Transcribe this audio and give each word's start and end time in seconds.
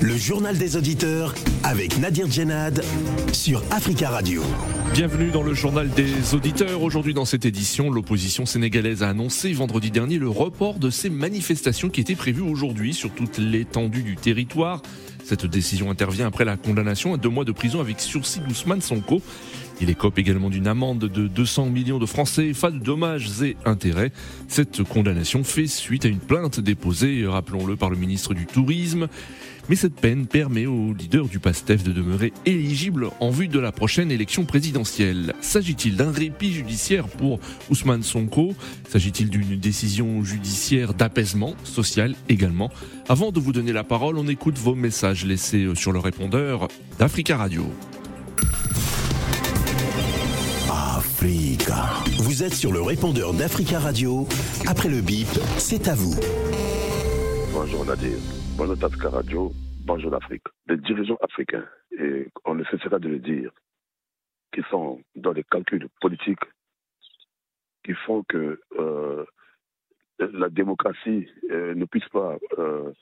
Le 0.00 0.16
journal 0.16 0.56
des 0.56 0.76
auditeurs 0.76 1.34
avec 1.62 1.98
Nadir 1.98 2.30
Djenad 2.30 2.82
sur 3.32 3.62
Africa 3.70 4.08
Radio. 4.10 4.42
Bienvenue 4.94 5.30
dans 5.30 5.42
le 5.42 5.52
journal 5.54 5.90
des 5.90 6.34
auditeurs. 6.34 6.82
Aujourd'hui 6.82 7.12
dans 7.12 7.24
cette 7.24 7.44
édition, 7.44 7.90
l'opposition 7.90 8.46
sénégalaise 8.46 9.02
a 9.02 9.10
annoncé 9.10 9.52
vendredi 9.52 9.90
dernier 9.90 10.18
le 10.18 10.28
report 10.28 10.78
de 10.78 10.88
ces 10.88 11.10
manifestations 11.10 11.90
qui 11.90 12.00
étaient 12.00 12.14
prévues 12.14 12.42
aujourd'hui 12.42 12.94
sur 12.94 13.10
toute 13.10 13.38
l'étendue 13.38 14.02
du 14.02 14.16
territoire. 14.16 14.80
Cette 15.24 15.44
décision 15.44 15.90
intervient 15.90 16.26
après 16.26 16.46
la 16.46 16.56
condamnation 16.56 17.12
à 17.12 17.18
deux 17.18 17.28
mois 17.28 17.44
de 17.44 17.52
prison 17.52 17.80
avec 17.80 18.00
sursis 18.00 18.40
d'Ousmane 18.40 18.80
Sonko. 18.80 19.20
Il 19.80 19.90
écope 19.90 20.18
également 20.18 20.50
d'une 20.50 20.66
amende 20.66 20.98
de 20.98 21.28
200 21.28 21.66
millions 21.66 21.98
de 21.98 22.06
francs 22.06 22.28
CFA 22.28 22.70
de 22.72 22.78
dommages 22.78 23.42
et 23.42 23.56
intérêts. 23.64 24.10
Cette 24.48 24.82
condamnation 24.82 25.44
fait 25.44 25.68
suite 25.68 26.04
à 26.04 26.08
une 26.08 26.18
plainte 26.18 26.58
déposée, 26.58 27.24
rappelons-le, 27.26 27.76
par 27.76 27.88
le 27.88 27.96
ministre 27.96 28.34
du 28.34 28.46
Tourisme. 28.46 29.08
Mais 29.68 29.76
cette 29.76 29.94
peine 29.94 30.26
permet 30.26 30.66
au 30.66 30.94
leader 30.94 31.26
du 31.26 31.38
PASTEF 31.38 31.84
de 31.84 31.92
demeurer 31.92 32.32
éligible 32.46 33.10
en 33.20 33.30
vue 33.30 33.48
de 33.48 33.58
la 33.58 33.70
prochaine 33.70 34.10
élection 34.10 34.46
présidentielle. 34.46 35.34
S'agit-il 35.42 35.94
d'un 35.94 36.10
répit 36.10 36.52
judiciaire 36.52 37.06
pour 37.06 37.38
Ousmane 37.70 38.02
Sonko? 38.02 38.54
S'agit-il 38.88 39.28
d'une 39.28 39.56
décision 39.56 40.24
judiciaire 40.24 40.94
d'apaisement 40.94 41.54
social 41.64 42.14
également? 42.30 42.70
Avant 43.10 43.30
de 43.30 43.40
vous 43.40 43.52
donner 43.52 43.72
la 43.72 43.84
parole, 43.84 44.16
on 44.16 44.26
écoute 44.26 44.56
vos 44.56 44.74
messages 44.74 45.26
laissés 45.26 45.68
sur 45.74 45.92
le 45.92 45.98
répondeur 45.98 46.68
d'Africa 46.98 47.36
Radio. 47.36 47.70
Vous 52.38 52.44
êtes 52.44 52.54
sur 52.54 52.72
le 52.72 52.80
répondeur 52.80 53.32
d'Africa 53.34 53.80
Radio. 53.80 54.24
Après 54.68 54.88
le 54.88 55.00
bip, 55.00 55.26
c'est 55.58 55.88
à 55.88 55.94
vous. 55.96 56.14
Bonjour 57.52 57.84
Nadir. 57.84 58.14
Bonjour 58.56 58.76
Africa 58.80 59.08
Radio. 59.10 59.50
Bonjour 59.84 60.12
l'Afrique. 60.12 60.44
Les 60.68 60.76
dirigeants 60.76 61.18
africains, 61.20 61.64
et 61.98 62.28
on 62.44 62.54
ne 62.54 62.62
cessera 62.70 63.00
de 63.00 63.08
le 63.08 63.18
dire, 63.18 63.50
qui 64.52 64.60
sont 64.70 65.00
dans 65.16 65.32
les 65.32 65.42
calculs 65.42 65.88
politiques 66.00 66.46
qui 67.84 67.94
font 68.06 68.22
que 68.28 68.60
euh, 68.78 69.24
la 70.20 70.48
démocratie 70.48 71.26
euh, 71.50 71.74
ne 71.74 71.86
puisse 71.86 72.08
pas 72.10 72.36
euh, 72.56 72.92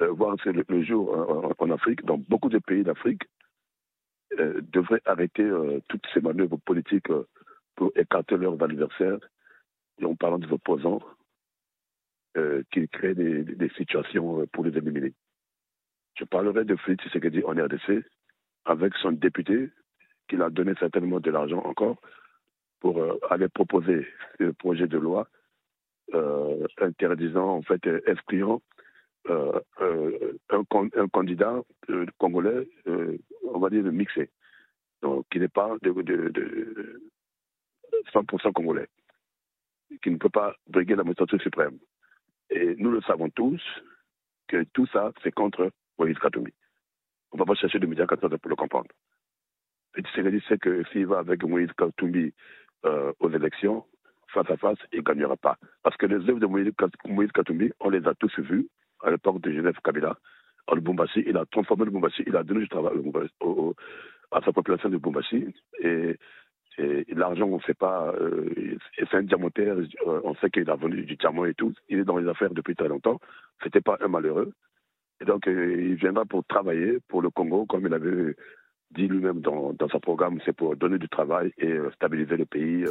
voir 0.00 0.34
le, 0.44 0.82
jour 0.82 1.16
en, 1.16 1.52
en, 1.56 1.70
Afrique, 1.70 2.04
dans 2.04 2.18
beaucoup 2.18 2.48
de 2.48 2.58
pays 2.58 2.82
d'Afrique, 2.82 3.22
devraient 4.72 5.02
arrêter 5.04 5.48
toutes 5.88 6.04
ces 6.12 6.20
manœuvres 6.20 6.56
politiques 6.56 7.12
pour 7.76 7.92
écarter 7.96 8.36
leurs 8.36 8.62
adversaires, 8.62 9.18
et 9.98 10.04
en 10.04 10.14
parlant 10.14 10.38
des 10.38 10.52
opposants, 10.52 11.00
euh, 12.36 12.62
qui 12.72 12.88
créent 12.88 13.14
des, 13.14 13.68
situations 13.76 14.46
pour 14.52 14.64
les 14.64 14.76
éliminer. 14.76 15.12
Je 16.14 16.24
parlerai 16.24 16.64
de 16.64 16.76
Félix 16.76 17.04
Tshisekedi 17.04 17.42
en 17.44 17.52
RDC 17.52 18.04
avec 18.64 18.94
son 18.96 19.12
député 19.12 19.70
qui 20.28 20.36
a 20.36 20.50
donné 20.50 20.72
certainement 20.78 21.20
de 21.20 21.30
l'argent 21.30 21.62
encore 21.64 21.96
pour 22.80 22.98
euh, 22.98 23.18
aller 23.30 23.48
proposer 23.48 24.06
ce 24.38 24.50
projet 24.52 24.86
de 24.86 24.98
loi 24.98 25.28
euh, 26.14 26.66
interdisant, 26.80 27.48
en 27.50 27.62
fait, 27.62 27.86
excluant 28.06 28.62
euh, 29.30 29.60
euh, 29.80 30.32
un, 30.50 31.08
candidat 31.08 31.62
euh, 31.90 32.06
congolais, 32.18 32.68
on 33.44 33.60
va 33.60 33.70
dire 33.70 33.84
mixé, 33.84 34.30
donc 35.00 35.26
qui 35.30 35.38
n'est 35.38 35.46
pas 35.46 35.76
de, 35.82 35.92
de 35.92 37.11
100% 38.12 38.52
congolais, 38.52 38.88
qui 40.02 40.10
ne 40.10 40.16
peut 40.16 40.30
pas 40.30 40.54
briguer 40.68 40.94
la 40.94 41.04
magistrature 41.04 41.40
suprême. 41.40 41.78
Et 42.50 42.74
nous 42.76 42.90
le 42.90 43.00
savons 43.02 43.30
tous 43.30 43.62
que 44.48 44.64
tout 44.72 44.86
ça, 44.86 45.12
c'est 45.22 45.32
contre 45.32 45.70
Moïse 45.98 46.18
Katumbi. 46.18 46.52
On 47.32 47.36
ne 47.36 47.42
va 47.42 47.46
pas 47.46 47.54
chercher 47.54 47.78
de 47.78 47.86
médias 47.86 48.06
pour 48.06 48.28
le 48.28 48.56
comprendre. 48.56 48.90
Et 49.96 50.02
Tshisekedi 50.02 50.42
sait 50.48 50.58
que 50.58 50.84
s'il 50.92 51.06
va 51.06 51.18
avec 51.18 51.42
Moïse 51.44 51.72
Katumbi 51.76 52.32
euh, 52.84 53.12
aux 53.20 53.30
élections, 53.30 53.86
face 54.32 54.50
à 54.50 54.56
face, 54.56 54.78
il 54.92 54.98
ne 54.98 55.02
gagnera 55.02 55.36
pas. 55.36 55.56
Parce 55.82 55.96
que 55.96 56.06
les 56.06 56.16
œuvres 56.28 56.40
de 56.40 56.46
Moïse, 56.46 57.32
Katumbi, 57.32 57.70
on 57.80 57.90
les 57.90 58.06
a 58.06 58.14
tous 58.14 58.38
vues 58.38 58.68
à 59.02 59.10
l'époque 59.10 59.40
de 59.40 59.52
Genève 59.52 59.78
Kabila. 59.84 60.16
En 60.68 60.74
Lubumbashi, 60.74 61.24
il 61.26 61.36
a 61.36 61.44
transformé 61.46 61.84
Lubumbashi, 61.84 62.22
il 62.26 62.36
a 62.36 62.42
donné 62.42 62.60
du 62.60 62.68
travail 62.68 62.94
à 64.30 64.40
sa 64.40 64.52
population 64.52 64.88
de 64.88 64.94
Lubumbashi. 64.94 65.54
Et 65.80 66.16
l'argent, 66.78 67.46
on 67.46 67.56
ne 67.56 67.62
sait 67.62 67.74
pas. 67.74 68.12
Euh, 68.20 68.76
c'est 68.96 69.14
un 69.14 69.22
diamantaire. 69.22 69.76
Euh, 69.76 70.20
on 70.24 70.34
sait 70.36 70.50
qu'il 70.50 70.68
a 70.70 70.74
vendu 70.74 71.04
du 71.04 71.16
diamant 71.16 71.44
et 71.44 71.54
tout. 71.54 71.72
Il 71.88 71.98
est 71.98 72.04
dans 72.04 72.16
les 72.16 72.28
affaires 72.28 72.54
depuis 72.54 72.74
très 72.74 72.88
longtemps. 72.88 73.20
C'était 73.62 73.80
pas 73.80 73.98
un 74.00 74.08
malheureux. 74.08 74.52
Et 75.20 75.24
donc, 75.24 75.46
euh, 75.46 75.76
il 75.78 75.94
viendra 75.94 76.24
pour 76.24 76.44
travailler 76.44 76.98
pour 77.08 77.22
le 77.22 77.30
Congo, 77.30 77.64
comme 77.66 77.86
il 77.86 77.94
avait 77.94 78.34
dit 78.90 79.06
lui-même 79.06 79.40
dans, 79.40 79.72
son 79.90 80.00
programme. 80.00 80.40
C'est 80.44 80.56
pour 80.56 80.76
donner 80.76 80.98
du 80.98 81.08
travail 81.08 81.52
et 81.58 81.70
euh, 81.70 81.90
stabiliser 81.92 82.36
le 82.36 82.44
pays. 82.44 82.84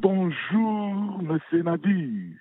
Bonjour, 0.00 1.22
monsieur 1.22 1.62
Nadir. 1.62 2.36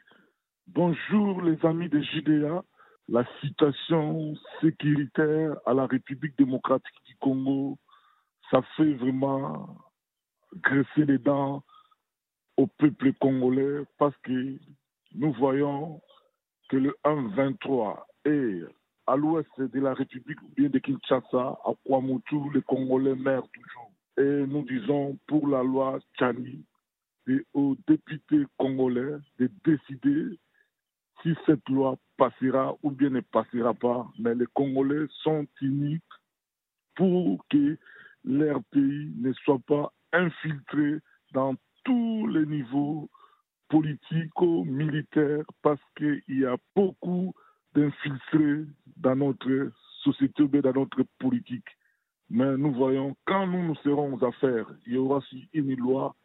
Bonjour, 0.67 1.41
les 1.41 1.57
amis 1.65 1.89
de 1.89 1.99
JDA. 2.01 2.63
La 3.09 3.25
situation 3.41 4.33
sécuritaire 4.61 5.55
à 5.65 5.73
la 5.73 5.87
République 5.87 6.37
démocratique 6.37 7.03
du 7.05 7.15
Congo 7.19 7.77
ça 8.53 8.61
fait 8.77 8.93
vraiment 8.93 9.75
graisser 10.57 11.05
les 11.05 11.17
dents 11.17 11.63
au 12.55 12.67
peuple 12.67 13.11
congolais 13.13 13.83
parce 13.97 14.15
que 14.17 14.59
nous 15.15 15.33
voyons 15.33 15.99
que 16.69 16.77
le 16.77 16.95
1-23 17.03 18.03
est 18.25 18.61
à 19.07 19.15
l'ouest 19.15 19.49
de 19.59 19.79
la 19.79 19.95
République 19.95 20.39
ou 20.43 20.49
bien 20.55 20.69
de 20.69 20.77
Kinshasa, 20.77 21.57
à 21.65 21.73
Kwamutu, 21.83 22.35
les 22.53 22.61
Congolais 22.61 23.15
meurent 23.15 23.49
toujours. 23.51 23.91
Et 24.17 24.45
nous 24.45 24.63
disons 24.65 25.17
pour 25.27 25.47
la 25.47 25.63
loi 25.63 25.97
Tchani 26.15 26.63
et 27.27 27.43
aux 27.53 27.75
députés 27.87 28.45
congolais 28.57 29.17
de 29.39 29.49
décider 29.65 30.37
si 31.23 31.33
cette 31.47 31.67
loi 31.69 31.97
passera 32.17 32.75
ou 32.83 32.91
bien 32.91 33.09
ne 33.09 33.21
passera 33.21 33.73
pas. 33.73 34.07
Mais 34.19 34.35
les 34.35 34.45
Congolais 34.53 35.07
sont 35.23 35.47
uniques 35.59 36.03
pour 36.95 37.43
que 37.49 37.77
leur 38.23 38.63
pays 38.71 39.11
ne 39.17 39.33
soit 39.33 39.59
pas 39.67 39.91
infiltré 40.11 40.99
dans 41.33 41.55
tous 41.83 42.27
les 42.27 42.45
niveaux 42.45 43.09
politico-militaires 43.69 45.45
parce 45.61 45.81
qu'il 45.97 46.21
y 46.27 46.45
a 46.45 46.57
beaucoup 46.75 47.33
d'infiltrés 47.73 48.65
dans 48.97 49.15
notre 49.15 49.71
société, 50.03 50.47
dans 50.47 50.73
notre 50.73 51.03
politique. 51.19 51.67
Mais 52.29 52.55
nous 52.57 52.73
voyons, 52.73 53.15
quand 53.25 53.47
nous 53.47 53.63
nous 53.67 53.75
serons 53.77 54.13
aux 54.13 54.25
affaires, 54.25 54.67
il 54.85 54.93
y 54.93 54.97
aura 54.97 55.17
aussi 55.17 55.49
une 55.53 55.75
loi 55.75 56.15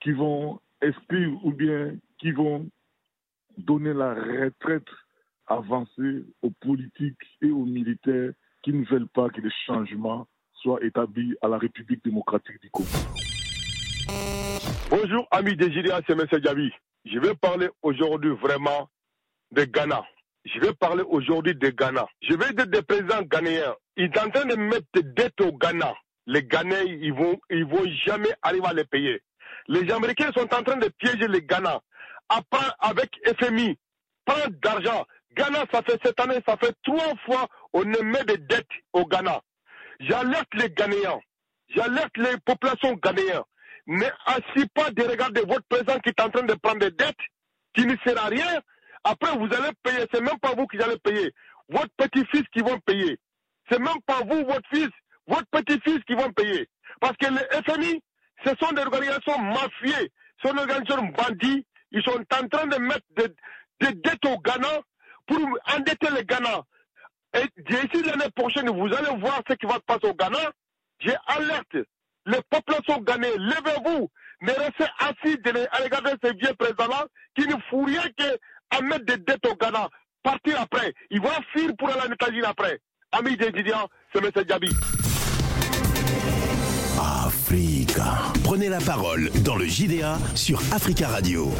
qui 0.00 0.12
vont 0.12 0.60
exclure 0.80 1.44
ou 1.44 1.52
bien 1.52 1.96
qui 2.18 2.32
vont 2.32 2.68
donner 3.58 3.92
la 3.92 4.14
retraite 4.14 4.88
avancée 5.46 6.24
aux 6.42 6.50
politiques 6.50 7.22
et 7.40 7.50
aux 7.50 7.64
militaires 7.64 8.32
qui 8.62 8.72
ne 8.72 8.84
veulent 8.84 9.08
pas 9.08 9.28
que 9.28 9.40
les 9.40 9.52
changements 9.66 10.26
soit 10.62 10.82
établi 10.84 11.34
à 11.42 11.48
la 11.48 11.58
République 11.58 12.04
démocratique 12.04 12.60
du 12.60 12.70
Congo. 12.70 12.88
Bonjour, 14.88 15.26
amis 15.30 15.56
des 15.56 15.70
GDA, 15.70 16.00
c'est 16.06 16.12
M. 16.12 16.26
Gavi. 16.40 16.70
Je 17.04 17.18
vais 17.18 17.34
parler 17.34 17.68
aujourd'hui 17.82 18.30
vraiment 18.30 18.88
de 19.50 19.64
Ghana. 19.64 20.04
Je 20.44 20.60
vais 20.60 20.72
parler 20.72 21.02
aujourd'hui 21.08 21.54
de 21.54 21.68
Ghana. 21.68 22.06
Je 22.22 22.34
vais 22.34 22.52
dire 22.52 22.66
des 22.66 22.82
présidents 22.82 23.22
ghanéens. 23.22 23.74
Ils 23.96 24.10
sont 24.14 24.26
en 24.26 24.30
train 24.30 24.44
de 24.44 24.56
mettre 24.56 24.86
des 24.94 25.02
dettes 25.02 25.40
au 25.40 25.52
Ghana. 25.52 25.94
Les 26.26 26.44
Ghanais, 26.44 26.86
ils 26.86 27.12
vont, 27.12 27.40
ils 27.50 27.64
vont 27.64 27.84
jamais 28.06 28.32
arriver 28.42 28.66
à 28.66 28.72
les 28.72 28.84
payer. 28.84 29.20
Les 29.66 29.90
Américains 29.90 30.30
sont 30.36 30.52
en 30.54 30.62
train 30.62 30.76
de 30.76 30.88
piéger 30.98 31.26
les 31.26 31.42
Ghana. 31.42 31.80
Après, 32.28 32.66
avec 32.78 33.10
FMI, 33.40 33.76
prendre 34.24 34.56
d'argent. 34.62 35.04
Ghana, 35.36 35.64
ça 35.72 35.82
fait 35.82 35.98
cette 36.04 36.20
année, 36.20 36.38
ça 36.46 36.56
fait 36.56 36.74
trois 36.84 37.14
fois 37.24 37.48
on 37.72 37.84
met 37.84 38.24
des 38.24 38.36
dettes 38.38 38.66
au 38.92 39.04
Ghana. 39.06 39.40
J'alerte 40.08 40.52
les 40.54 40.70
Ghanéens, 40.70 41.20
j'alerte 41.68 42.16
les 42.16 42.36
populations 42.44 42.94
ghanéennes. 42.94 43.42
Ne 43.86 44.06
assis 44.26 44.66
pas 44.74 44.90
de 44.90 45.02
regarder 45.02 45.42
votre 45.42 45.66
président 45.68 45.98
qui 46.00 46.10
est 46.10 46.20
en 46.20 46.28
train 46.30 46.42
de 46.42 46.54
prendre 46.54 46.78
des 46.80 46.90
dettes, 46.90 47.16
qui 47.74 47.86
ne 47.86 47.96
sert 48.04 48.18
à 48.22 48.26
rien. 48.26 48.60
Après, 49.04 49.32
vous 49.36 49.46
allez 49.46 49.72
payer. 49.82 50.06
C'est 50.12 50.20
même 50.20 50.38
pas 50.40 50.54
vous 50.54 50.66
qui 50.66 50.80
allez 50.80 50.98
payer. 50.98 51.32
Votre 51.68 51.90
petit-fils 51.96 52.44
qui 52.52 52.60
vont 52.60 52.78
payer. 52.80 53.18
C'est 53.70 53.78
même 53.78 54.00
pas 54.06 54.20
vous, 54.20 54.44
votre 54.44 54.68
fils, 54.72 54.90
votre 55.26 55.46
petit-fils 55.50 56.00
qui 56.06 56.14
vont 56.14 56.32
payer. 56.32 56.68
Parce 57.00 57.16
que 57.16 57.26
les 57.26 57.62
FMI, 57.62 58.02
ce 58.44 58.50
sont 58.60 58.72
des 58.72 58.82
organisations 58.82 59.38
mafiées, 59.38 60.10
ce 60.42 60.48
sont 60.48 60.54
des 60.54 60.60
organisations 60.62 61.06
bandits. 61.06 61.66
Ils 61.92 62.02
sont 62.02 62.18
en 62.18 62.48
train 62.48 62.66
de 62.66 62.76
mettre 62.78 63.06
des, 63.16 63.28
des 63.80 63.94
dettes 63.94 64.24
au 64.26 64.38
Ghana 64.38 64.80
pour 65.26 65.38
endetter 65.76 66.08
le 66.10 66.22
Ghana. 66.22 66.62
Et 67.34 67.62
d'ici 67.62 68.02
l'année 68.04 68.30
prochaine, 68.34 68.68
vous 68.68 68.86
allez 68.94 69.18
voir 69.20 69.40
ce 69.48 69.54
qui 69.54 69.66
va 69.66 69.74
se 69.74 69.80
passer 69.80 70.06
au 70.06 70.14
Ghana. 70.14 70.50
J'ai 71.00 71.16
alerte 71.26 71.86
les 72.26 72.40
populations 72.50 73.00
ghanéennes, 73.02 73.38
levez-vous, 73.38 74.10
ne 74.42 74.50
restez 74.52 74.84
assis 75.00 75.38
à 75.72 75.82
regarder 75.82 76.12
ces 76.22 76.32
vieux 76.34 76.54
présidents 76.58 77.06
qui 77.36 77.46
ne 77.46 77.54
font 77.70 77.84
rien 77.84 78.02
qu'à 78.16 78.80
mettre 78.82 79.04
des 79.04 79.16
dettes 79.18 79.46
au 79.46 79.56
Ghana. 79.56 79.88
partir 80.22 80.60
après. 80.60 80.92
Ils 81.10 81.20
vont 81.20 81.28
fuir 81.52 81.70
pour 81.76 81.88
aller 81.88 82.00
en 82.08 82.12
États-Unis 82.12 82.44
après. 82.44 82.78
Amis 83.12 83.34
étudiants, 83.34 83.88
c'est 84.12 84.24
M. 84.24 84.30
Djabi. 84.48 84.70
Africa. 87.26 88.32
Prenez 88.44 88.68
la 88.68 88.78
parole 88.78 89.30
dans 89.44 89.56
le 89.56 89.66
JDA 89.66 90.16
sur 90.34 90.60
Africa 90.72 91.08
Radio. 91.08 91.52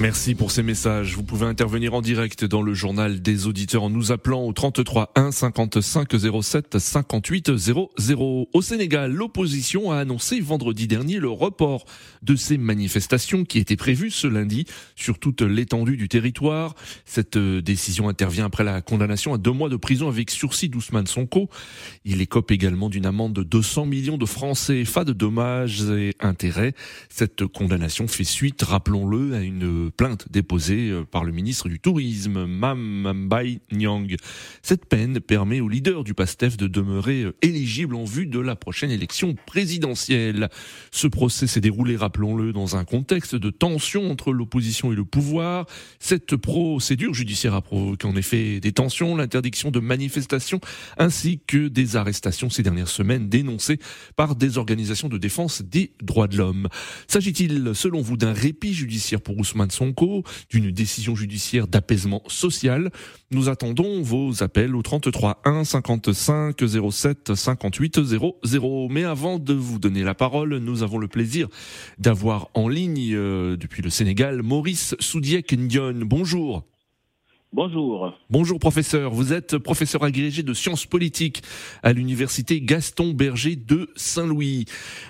Merci 0.00 0.36
pour 0.36 0.52
ces 0.52 0.62
messages. 0.62 1.16
Vous 1.16 1.24
pouvez 1.24 1.44
intervenir 1.44 1.92
en 1.92 2.00
direct 2.00 2.44
dans 2.44 2.62
le 2.62 2.72
journal 2.72 3.20
des 3.20 3.48
auditeurs 3.48 3.82
en 3.82 3.90
nous 3.90 4.12
appelant 4.12 4.44
au 4.44 4.52
33 4.52 5.10
1 5.16 5.32
55 5.32 6.08
07 6.40 6.78
58 6.78 7.56
00. 7.56 8.48
Au 8.52 8.62
Sénégal, 8.62 9.12
l'opposition 9.12 9.90
a 9.90 9.96
annoncé 9.98 10.38
vendredi 10.38 10.86
dernier 10.86 11.18
le 11.18 11.28
report 11.28 11.84
de 12.22 12.36
ces 12.36 12.58
manifestations 12.58 13.44
qui 13.44 13.58
étaient 13.58 13.74
prévues 13.74 14.12
ce 14.12 14.28
lundi 14.28 14.66
sur 14.94 15.18
toute 15.18 15.42
l'étendue 15.42 15.96
du 15.96 16.08
territoire. 16.08 16.76
Cette 17.04 17.36
euh, 17.36 17.60
décision 17.60 18.08
intervient 18.08 18.46
après 18.46 18.62
la 18.62 18.80
condamnation 18.80 19.34
à 19.34 19.38
deux 19.38 19.50
mois 19.50 19.68
de 19.68 19.76
prison 19.76 20.06
avec 20.06 20.30
sursis 20.30 20.68
d'Ousmane 20.68 21.08
Sonko. 21.08 21.50
Il 22.04 22.20
écope 22.20 22.52
également 22.52 22.88
d'une 22.88 23.06
amende 23.06 23.32
de 23.32 23.42
200 23.42 23.86
millions 23.86 24.16
de 24.16 24.26
francs 24.26 24.56
CFA 24.56 25.02
de 25.02 25.12
dommages 25.12 25.82
et 25.90 26.14
intérêts. 26.20 26.74
Cette 27.08 27.46
condamnation 27.46 28.06
fait 28.06 28.22
suite, 28.22 28.62
rappelons-le, 28.62 29.34
à 29.34 29.40
une 29.40 29.87
plainte 29.90 30.30
déposée 30.30 30.90
euh, 30.90 31.04
par 31.04 31.24
le 31.24 31.32
ministre 31.32 31.68
du 31.68 31.80
Tourisme, 31.80 32.46
Mam 32.46 33.26
Mbaye 33.26 33.60
Nyang. 33.72 34.16
Cette 34.62 34.86
peine 34.86 35.20
permet 35.20 35.60
au 35.60 35.68
leader 35.68 36.04
du 36.04 36.14
PASTEF 36.14 36.56
de 36.56 36.66
demeurer 36.66 37.22
euh, 37.22 37.36
éligible 37.42 37.94
en 37.94 38.04
vue 38.04 38.26
de 38.26 38.38
la 38.38 38.56
prochaine 38.56 38.90
élection 38.90 39.34
présidentielle. 39.46 40.48
Ce 40.90 41.06
procès 41.06 41.46
s'est 41.46 41.60
déroulé, 41.60 41.96
rappelons-le, 41.96 42.52
dans 42.52 42.76
un 42.76 42.84
contexte 42.84 43.34
de 43.34 43.50
tension 43.50 44.10
entre 44.10 44.32
l'opposition 44.32 44.92
et 44.92 44.96
le 44.96 45.04
pouvoir. 45.04 45.66
Cette 45.98 46.36
procédure 46.36 47.14
judiciaire 47.14 47.54
a 47.54 47.62
provoqué 47.62 48.06
en 48.06 48.16
effet 48.16 48.60
des 48.60 48.72
tensions, 48.72 49.16
l'interdiction 49.16 49.70
de 49.70 49.80
manifestations 49.80 50.60
ainsi 50.96 51.40
que 51.46 51.68
des 51.68 51.96
arrestations 51.96 52.50
ces 52.50 52.62
dernières 52.62 52.88
semaines 52.88 53.28
dénoncées 53.28 53.78
par 54.16 54.36
des 54.36 54.58
organisations 54.58 55.08
de 55.08 55.18
défense 55.18 55.62
des 55.62 55.92
droits 56.02 56.28
de 56.28 56.36
l'homme. 56.36 56.68
S'agit-il, 57.06 57.72
selon 57.74 58.00
vous, 58.00 58.16
d'un 58.16 58.32
répit 58.32 58.74
judiciaire 58.74 59.20
pour 59.20 59.38
Ousmane 59.38 59.70
D'une 60.50 60.70
décision 60.70 61.14
judiciaire 61.14 61.66
d'apaisement 61.66 62.22
social. 62.26 62.90
Nous 63.30 63.48
attendons 63.48 64.02
vos 64.02 64.42
appels 64.42 64.74
au 64.74 64.82
33 64.82 65.40
1 65.44 65.64
55 65.64 66.56
07 66.90 67.34
58 67.34 68.02
00. 68.02 68.88
Mais 68.90 69.04
avant 69.04 69.38
de 69.38 69.54
vous 69.54 69.78
donner 69.78 70.02
la 70.02 70.14
parole, 70.14 70.56
nous 70.58 70.82
avons 70.82 70.98
le 70.98 71.08
plaisir 71.08 71.48
d'avoir 71.98 72.48
en 72.54 72.68
ligne 72.68 73.14
euh, 73.14 73.56
depuis 73.56 73.82
le 73.82 73.90
Sénégal 73.90 74.42
Maurice 74.42 74.96
Soudiek 75.00 75.52
Ndion. 75.52 75.94
Bonjour. 76.04 76.64
Bonjour. 77.54 78.12
Bonjour 78.28 78.58
professeur, 78.58 79.10
vous 79.10 79.32
êtes 79.32 79.56
professeur 79.56 80.04
agrégé 80.04 80.42
de 80.42 80.52
sciences 80.52 80.84
politiques 80.84 81.40
à 81.82 81.94
l'université 81.94 82.60
Gaston 82.60 83.14
Berger 83.14 83.56
de 83.56 83.88
Saint-Louis. 83.96 84.66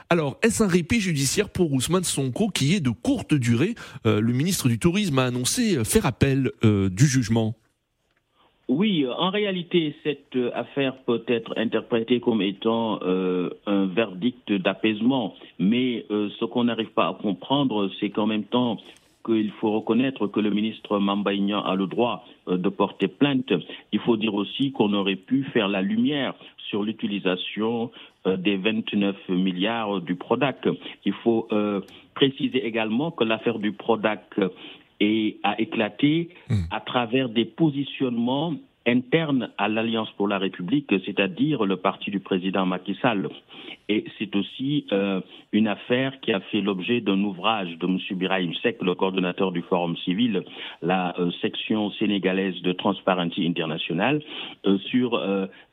Alors, 0.09 0.39
est-ce 0.45 0.63
un 0.63 0.69
répit 0.69 1.01
judiciaire 1.01 1.51
pour 1.51 1.73
Ousmane 1.73 2.05
Sonko 2.05 2.49
qui 2.49 2.77
est 2.77 2.81
de 2.81 2.91
courte 2.91 3.35
durée 3.35 3.75
euh, 4.07 4.21
Le 4.21 4.33
ministre 4.33 4.69
du 4.69 4.79
Tourisme 4.79 5.19
a 5.19 5.25
annoncé 5.25 5.85
faire 5.85 6.07
appel 6.07 6.53
euh, 6.63 6.89
du 6.89 7.07
jugement. 7.07 7.57
Oui, 8.69 9.05
en 9.09 9.31
réalité, 9.31 9.97
cette 10.05 10.39
affaire 10.55 10.97
peut 11.07 11.25
être 11.27 11.55
interprétée 11.57 12.21
comme 12.21 12.41
étant 12.41 13.01
euh, 13.03 13.51
un 13.67 13.87
verdict 13.87 14.53
d'apaisement, 14.53 15.35
mais 15.59 16.05
ce 16.09 16.45
qu'on 16.45 16.65
n'arrive 16.65 16.91
pas 16.91 17.09
à 17.09 17.15
comprendre, 17.21 17.91
c'est 17.99 18.11
qu'en 18.11 18.27
même 18.27 18.45
temps, 18.45 18.79
qu'il 19.25 19.51
faut 19.53 19.73
reconnaître 19.73 20.27
que 20.27 20.41
le 20.41 20.51
ministre 20.51 20.99
Mambaïnian 20.99 21.63
a 21.63 21.75
le 21.75 21.87
droit 21.87 22.25
euh, 22.49 22.57
de 22.57 22.69
porter 22.69 23.09
plainte. 23.09 23.53
Il 23.93 24.01
faut 24.01 24.17
dire 24.17 24.35
aussi 24.35 24.73
qu'on 24.73 24.93
aurait 24.93 25.17
pu 25.17 25.45
faire 25.53 25.69
la 25.69 25.83
lumière 25.83 26.35
sur 26.69 26.83
l'utilisation 26.83 27.91
euh, 28.27 28.37
des 28.37 28.57
29 28.57 29.17
milliards 29.29 30.01
du 30.01 30.15
Prodac. 30.15 30.69
Il 31.05 31.13
faut 31.13 31.49
euh, 31.53 31.81
préciser 32.15 32.67
également 32.67 33.11
que 33.11 33.25
l'affaire 33.25 33.59
du 33.59 33.73
Prodac 33.73 34.39
a 35.45 35.61
éclaté 35.61 36.31
hmm. 36.51 36.55
à 36.73 36.81
travers 36.81 37.29
des 37.29 37.45
positionnements 37.45 38.55
interne 38.89 39.51
à 39.59 39.69
l'Alliance 39.69 40.11
pour 40.17 40.29
la 40.29 40.39
République, 40.39 40.93
c'est-à-dire 41.05 41.65
le 41.65 41.77
parti 41.77 42.11
du 42.11 42.21
président 42.21 42.65
Macky 42.67 42.97
Sall. 43.03 43.29
Et 43.91 44.05
c'est 44.19 44.35
aussi 44.35 44.87
euh, 44.93 45.21
une 45.53 45.69
affaire 45.69 46.21
qui 46.21 46.33
a 46.33 46.41
fait 46.41 46.61
l'objet 46.61 47.01
d'un 47.01 47.23
ouvrage 47.23 47.77
de 47.79 47.87
M. 47.87 47.99
Birahim 48.19 48.53
Sek, 48.63 48.83
le 48.83 48.95
coordonnateur 48.95 49.53
du 49.53 49.63
Forum 49.63 49.97
civil, 49.99 50.43
la 50.83 51.19
euh, 51.19 51.31
section 51.43 51.91
sénégalaise 51.93 52.61
de 52.63 52.73
Transparency 52.73 53.47
International, 53.47 54.23
euh, 54.67 54.79
sur 54.91 55.21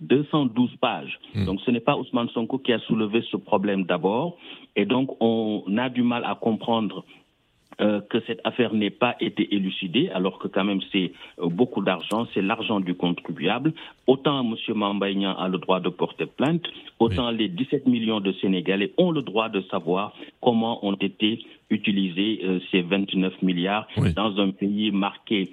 212 0.01 0.75
pages. 0.81 1.19
Hmm. 1.33 1.45
Donc 1.45 1.61
ce 1.61 1.71
n'est 1.71 1.79
pas 1.79 1.97
Ousmane 1.97 2.29
Sonko 2.29 2.57
qui 2.59 2.73
a 2.73 2.79
soulevé 2.79 3.23
ce 3.31 3.37
problème 3.37 3.83
d'abord. 3.85 4.37
Et 4.75 4.85
donc 4.85 5.15
on 5.21 5.63
a 5.77 5.89
du 5.89 6.03
mal 6.03 6.23
à 6.25 6.35
comprendre 6.35 7.05
euh, 7.81 7.99
que 8.09 8.21
cette 8.25 8.39
affaire 8.45 8.73
n'ait 8.73 8.89
pas 8.89 9.17
été 9.19 9.53
élucidée, 9.53 10.09
alors 10.13 10.39
que 10.39 10.47
quand 10.47 10.63
même 10.63 10.79
c'est 10.93 11.11
euh, 11.39 11.49
beaucoup 11.49 11.81
d'argent, 11.81 12.25
c'est 12.33 12.41
l'argent 12.41 12.79
du 12.79 12.95
contribuable. 12.95 13.73
Autant 14.07 14.39
M. 14.49 14.55
Mambaignan 14.75 15.35
a 15.35 15.49
le 15.49 15.57
droit 15.57 15.81
de 15.81 15.89
porter 15.89 16.25
plainte, 16.25 16.63
autant 16.99 17.31
les 17.31 17.49
17 17.49 17.85
millions 17.87 18.21
de 18.21 18.31
Sénégalais 18.33 18.93
ont 18.97 19.11
le 19.11 19.21
droit 19.21 19.49
de 19.49 19.59
savoir 19.71 20.13
comment 20.41 20.85
ont 20.85 20.93
été 20.95 21.43
utilisés 21.69 22.41
euh, 22.43 22.59
ces 22.71 22.81
29 22.81 23.41
milliards 23.41 23.87
dans 24.15 24.39
un 24.39 24.51
pays 24.51 24.91
marqué 24.91 25.49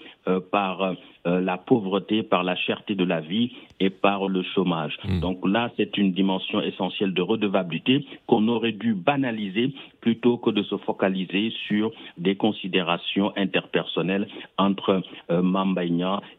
par 0.51 0.95
la 1.25 1.57
pauvreté, 1.57 2.23
par 2.23 2.45
la 2.45 2.55
cherté 2.55 2.95
de 2.95 3.05
la 3.05 3.21
vie 3.21 3.53
et 3.81 3.91
par 3.91 4.29
le 4.29 4.43
chômage. 4.55 4.97
Hmm. 5.05 5.21
Donc 5.21 5.47
là, 5.47 5.71
c'est 5.77 5.97
une 5.99 6.13
dimension 6.13 6.61
essentielle 6.61 7.13
de 7.13 7.23
redevabilité 7.23 8.05
qu'on 8.27 8.47
aurait 8.49 8.73
dû 8.73 8.95
banaliser 8.95 9.73
plutôt 10.01 10.37
que 10.37 10.51
de 10.51 10.63
se 10.63 10.77
focaliser 10.79 11.53
sur 11.67 11.93
des 12.19 12.35
considérations 12.35 13.33
interpersonnelles 13.37 14.29
entre 14.59 15.03
euh, 15.31 15.43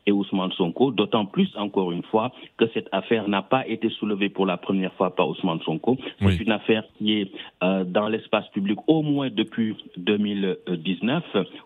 et 0.06 0.12
Ousmane 0.12 0.52
Sonko, 0.52 0.92
d'autant 0.92 1.25
plus, 1.25 1.50
encore 1.56 1.92
une 1.92 2.04
fois, 2.04 2.31
que 2.58 2.66
cette 2.74 2.90
affaire 2.92 3.28
n'a 3.28 3.42
pas 3.42 3.68
été 3.68 3.90
soulevée 3.90 4.30
pour 4.30 4.46
la 4.46 4.58
première 4.58 4.94
fois 4.94 5.16
par 5.16 5.30
Ousmane 5.30 5.62
Sonko. 5.62 5.98
C'est 6.22 6.40
une 6.40 6.52
affaire 6.52 6.84
qui 6.98 7.20
est 7.20 7.31
euh, 7.64 7.84
dans 7.84 8.08
l'espace 8.08 8.48
public 8.50 8.80
au 8.88 9.02
moins 9.02 9.30
depuis 9.30 9.62
2019 9.98 11.24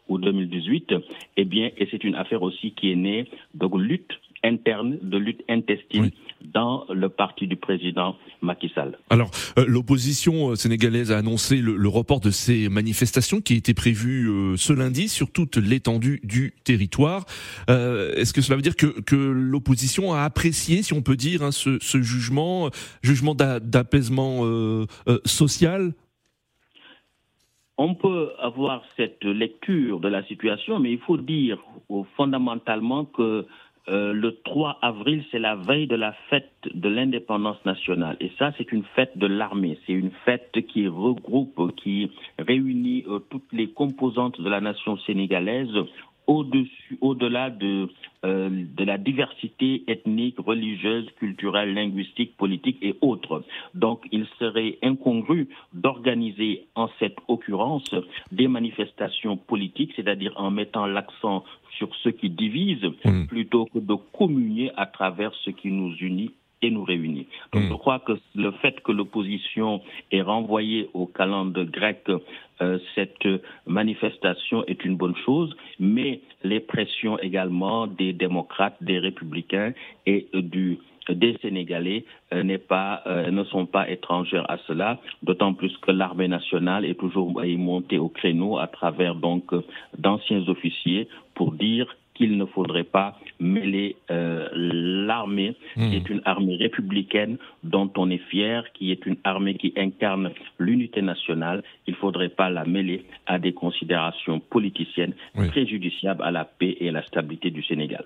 ou 0.07 0.17
2018, 0.17 0.93
eh 1.37 1.45
bien, 1.45 1.69
et 1.77 1.87
c'est 1.91 2.03
une 2.03 2.15
affaire 2.15 2.41
aussi 2.41 2.71
qui 2.71 2.91
est 2.91 2.95
née 2.95 3.29
de 3.53 3.67
lutte 3.77 4.11
interne, 4.43 4.97
de 5.01 5.17
lutte 5.17 5.43
intestine 5.49 6.11
dans 6.53 6.85
le 6.93 7.09
parti 7.09 7.47
du 7.47 7.55
président 7.55 8.15
Macky 8.41 8.71
Sall. 8.73 8.97
Alors, 9.09 9.31
euh, 9.57 9.65
l'opposition 9.67 10.51
euh, 10.51 10.55
sénégalaise 10.55 11.11
a 11.11 11.17
annoncé 11.17 11.57
le, 11.57 11.87
report 11.87 12.19
de 12.19 12.29
ces 12.29 12.69
manifestations 12.69 13.41
qui 13.41 13.55
étaient 13.55 13.73
prévues 13.73 14.29
euh, 14.29 14.55
ce 14.55 14.73
lundi 14.73 15.07
sur 15.09 15.31
toute 15.31 15.57
l'étendue 15.57 16.19
du 16.23 16.53
territoire. 16.63 17.25
Est-ce 17.67 18.33
que 18.33 18.41
cela 18.41 18.55
veut 18.55 18.61
dire 18.61 18.75
que, 18.75 18.99
que 19.01 19.15
l'opposition 19.15 20.13
a 20.13 20.21
apprécié, 20.21 20.83
si 20.83 20.93
on 20.93 21.01
peut 21.01 21.15
dire, 21.15 21.43
hein, 21.43 21.51
ce, 21.51 21.77
ce, 21.81 22.01
jugement, 22.01 22.69
jugement 23.01 23.35
d'apaisement 23.35 24.43
social? 25.25 25.93
On 27.77 27.93
peut 27.93 28.31
avoir 28.39 28.83
cette 28.95 29.23
lecture 29.23 29.99
de 29.99 30.07
la 30.07 30.23
situation, 30.23 30.79
mais 30.79 30.91
il 30.91 30.99
faut 30.99 31.17
dire 31.17 31.59
fondamentalement 32.15 33.05
que 33.05 33.45
euh, 33.89 34.11
le 34.11 34.35
3 34.43 34.79
avril, 34.81 35.23
c'est 35.31 35.39
la 35.39 35.55
veille 35.55 35.87
de 35.87 35.95
la 35.95 36.11
fête 36.29 36.51
de 36.73 36.89
l'indépendance 36.89 37.63
nationale. 37.65 38.17
Et 38.19 38.31
ça, 38.37 38.51
c'est 38.57 38.71
une 38.73 38.83
fête 38.95 39.17
de 39.17 39.27
l'armée. 39.27 39.79
C'est 39.85 39.93
une 39.93 40.11
fête 40.25 40.51
qui 40.67 40.87
regroupe, 40.89 41.73
qui 41.77 42.11
réunit 42.37 43.05
euh, 43.07 43.19
toutes 43.29 43.51
les 43.53 43.69
composantes 43.69 44.41
de 44.41 44.49
la 44.49 44.59
nation 44.59 44.97
sénégalaise 44.97 45.71
au-dessus, 46.27 46.97
au-delà 47.01 47.49
de, 47.49 47.89
euh, 48.25 48.49
de 48.51 48.83
la 48.83 48.97
diversité 48.97 49.83
ethnique, 49.87 50.35
religieuse, 50.39 51.07
culturelle, 51.17 51.73
linguistique, 51.73 52.35
politique 52.37 52.77
et 52.81 52.95
autres. 53.01 53.43
Donc, 53.73 54.05
il 54.11 54.27
serait 54.37 54.77
incongru 54.83 55.47
d'organiser 55.73 56.67
en 56.75 56.89
cette 56.99 57.17
occurrence 57.27 57.89
des 58.31 58.47
manifestations 58.47 59.37
politiques, 59.37 59.93
c'est-à-dire 59.95 60.33
en 60.35 60.51
mettant 60.51 60.85
l'accent 60.85 61.43
sur 61.77 61.95
ce 62.03 62.09
qui 62.09 62.29
divise, 62.29 62.83
mmh. 63.05 63.25
plutôt 63.27 63.65
que 63.65 63.79
de 63.79 63.95
communier 64.17 64.71
à 64.75 64.85
travers 64.85 65.33
ce 65.45 65.51
qui 65.51 65.71
nous 65.71 65.95
unit 65.95 66.31
et 66.61 66.71
nous 66.71 66.83
réunit. 66.83 67.27
Donc 67.53 67.63
hmm. 67.63 67.69
je 67.69 67.73
crois 67.73 67.99
que 67.99 68.13
le 68.35 68.51
fait 68.61 68.81
que 68.81 68.91
l'opposition 68.91 69.81
ait 70.11 70.21
renvoyé 70.21 70.89
au 70.93 71.05
calendrier 71.05 71.67
grec 71.69 72.03
euh, 72.61 72.79
cette 72.95 73.27
manifestation 73.65 74.65
est 74.65 74.83
une 74.83 74.95
bonne 74.97 75.15
chose, 75.25 75.55
mais 75.79 76.21
les 76.43 76.59
pressions 76.59 77.19
également 77.19 77.87
des 77.87 78.13
démocrates, 78.13 78.77
des 78.81 78.99
républicains 78.99 79.73
et 80.05 80.27
du 80.33 80.79
des 81.09 81.37
Sénégalais 81.41 82.03
euh, 82.33 82.57
pas, 82.67 83.01
euh, 83.07 83.31
ne 83.31 83.43
sont 83.45 83.65
pas 83.65 83.89
étrangères 83.89 84.49
à 84.51 84.57
cela, 84.67 84.99
d'autant 85.23 85.53
plus 85.53 85.75
que 85.77 85.91
l'armée 85.91 86.27
nationale 86.27 86.83
est 86.83 86.99
toujours 86.99 87.41
montée 87.57 87.97
au 87.97 88.09
créneau 88.09 88.57
à 88.57 88.67
travers 88.67 89.15
donc 89.15 89.53
d'anciens 89.97 90.45
officiers 90.49 91.07
pour 91.33 91.53
dire 91.53 91.87
qu'il 92.17 92.37
ne 92.37 92.45
faudrait 92.45 92.83
pas 92.83 93.19
mêler 93.39 93.95
euh, 94.09 94.47
l'armée, 94.53 95.55
qui 95.75 95.79
Hmm. 95.79 95.93
est 95.93 96.09
une 96.09 96.21
armée 96.25 96.55
républicaine 96.55 97.37
dont 97.63 97.91
on 97.97 98.09
est 98.09 98.21
fier, 98.31 98.63
qui 98.73 98.91
est 98.91 99.05
une 99.05 99.17
armée 99.23 99.55
qui 99.55 99.73
incarne 99.77 100.31
l'unité 100.57 101.01
nationale. 101.03 101.63
Il 101.87 101.91
ne 101.93 101.97
faudrait 101.97 102.29
pas 102.29 102.49
la 102.49 102.65
mêler 102.65 103.05
à 103.27 103.37
des 103.37 103.53
considérations 103.53 104.39
politiciennes 104.39 105.13
Oui. 105.35 105.47
préjudiciables 105.49 106.23
à 106.23 106.31
la 106.31 106.45
paix 106.45 106.75
et 106.79 106.89
à 106.89 106.91
la 106.91 107.03
stabilité 107.05 107.51
du 107.51 107.63
Sénégal. 107.63 108.05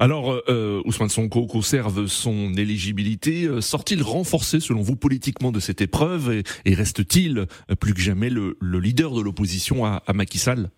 Alors, 0.00 0.40
euh, 0.48 0.80
Ousmane 0.86 1.10
Sonko 1.10 1.46
conserve 1.46 2.06
son 2.06 2.54
éligibilité. 2.54 3.44
Euh, 3.44 3.60
Sort-il 3.60 4.02
renforcé, 4.02 4.60
selon 4.60 4.80
vous, 4.80 4.96
politiquement 4.96 5.52
de 5.52 5.60
cette 5.60 5.80
épreuve 5.82 6.32
et, 6.32 6.42
et 6.70 6.74
reste-t-il 6.74 7.38
euh, 7.38 7.46
plus 7.78 7.92
que 7.94 8.00
jamais 8.00 8.30
le, 8.30 8.56
le 8.60 8.78
leader 8.80 9.12
de 9.14 9.20
l'opposition 9.20 9.84
à, 9.84 10.02
à 10.06 10.12
Macky 10.14 10.38
Sall? 10.38 10.70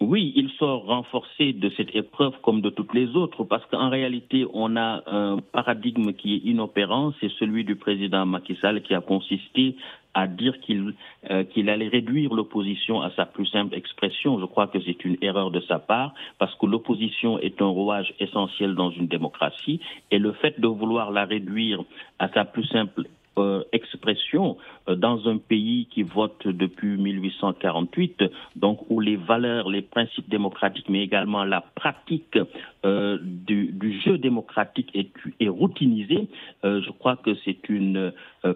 Oui, 0.00 0.32
il 0.34 0.50
sort 0.58 0.86
renforcé 0.86 1.52
de 1.52 1.70
cette 1.76 1.94
épreuve 1.94 2.34
comme 2.42 2.60
de 2.60 2.68
toutes 2.68 2.94
les 2.94 3.14
autres, 3.14 3.44
parce 3.44 3.64
qu'en 3.66 3.88
réalité, 3.88 4.44
on 4.52 4.76
a 4.76 5.02
un 5.06 5.38
paradigme 5.38 6.12
qui 6.12 6.34
est 6.34 6.38
inopérant, 6.44 7.12
c'est 7.20 7.30
celui 7.38 7.64
du 7.64 7.76
président 7.76 8.26
Macky 8.26 8.56
Sall 8.56 8.82
qui 8.82 8.92
a 8.92 9.00
consisté 9.00 9.76
à 10.12 10.26
dire 10.26 10.58
qu'il 10.60 10.94
euh, 11.30 11.44
qu'il 11.44 11.68
allait 11.68 11.88
réduire 11.88 12.34
l'opposition 12.34 13.02
à 13.02 13.10
sa 13.12 13.24
plus 13.24 13.46
simple 13.46 13.74
expression. 13.74 14.38
Je 14.40 14.46
crois 14.46 14.66
que 14.66 14.78
c'est 14.80 15.04
une 15.04 15.16
erreur 15.22 15.50
de 15.50 15.60
sa 15.60 15.78
part, 15.78 16.12
parce 16.38 16.54
que 16.56 16.66
l'opposition 16.66 17.38
est 17.38 17.62
un 17.62 17.66
rouage 17.66 18.14
essentiel 18.18 18.74
dans 18.74 18.90
une 18.90 19.06
démocratie, 19.06 19.80
et 20.10 20.18
le 20.18 20.32
fait 20.32 20.60
de 20.60 20.66
vouloir 20.66 21.12
la 21.12 21.24
réduire 21.24 21.82
à 22.18 22.28
sa 22.28 22.44
plus 22.44 22.66
simple 22.66 23.06
euh, 23.36 23.64
expression 23.72 24.56
euh, 24.88 24.94
dans 24.94 25.26
un 25.28 25.38
pays 25.38 25.88
qui 25.90 26.04
vote 26.04 26.46
depuis 26.46 26.96
1848, 26.96 28.22
donc 28.54 28.88
où 28.88 29.00
les 29.00 29.16
valeurs, 29.16 29.68
les 29.68 29.82
principes 29.82 30.28
démocratiques, 30.28 30.88
mais 30.88 31.02
également 31.02 31.42
la 31.42 31.60
pratique 31.60 32.38
euh, 32.84 33.18
du, 33.20 34.00
jeu 34.04 34.18
démocratique 34.18 34.88
est, 34.94 35.48
routinisée, 35.48 36.28
je 36.62 36.90
crois 36.92 37.16
que 37.16 37.34
c'est 37.44 37.68
une 37.68 38.12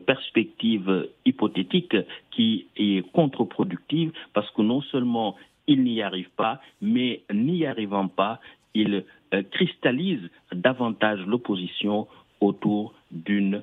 perspective 0.06 1.08
hypothétique 1.25 1.97
qui 2.30 2.68
est 2.76 3.02
contre-productive 3.12 4.12
parce 4.32 4.49
que 4.52 4.62
non 4.62 4.80
seulement 4.82 5.35
il 5.66 5.82
n'y 5.82 6.02
arrive 6.02 6.30
pas, 6.37 6.61
mais 6.80 7.23
n'y 7.32 7.66
arrivant 7.66 8.06
pas, 8.06 8.40
il 8.75 9.04
cristallise 9.50 10.30
davantage 10.52 11.20
l'opposition 11.26 12.06
autour 12.40 12.94
d'une 13.11 13.62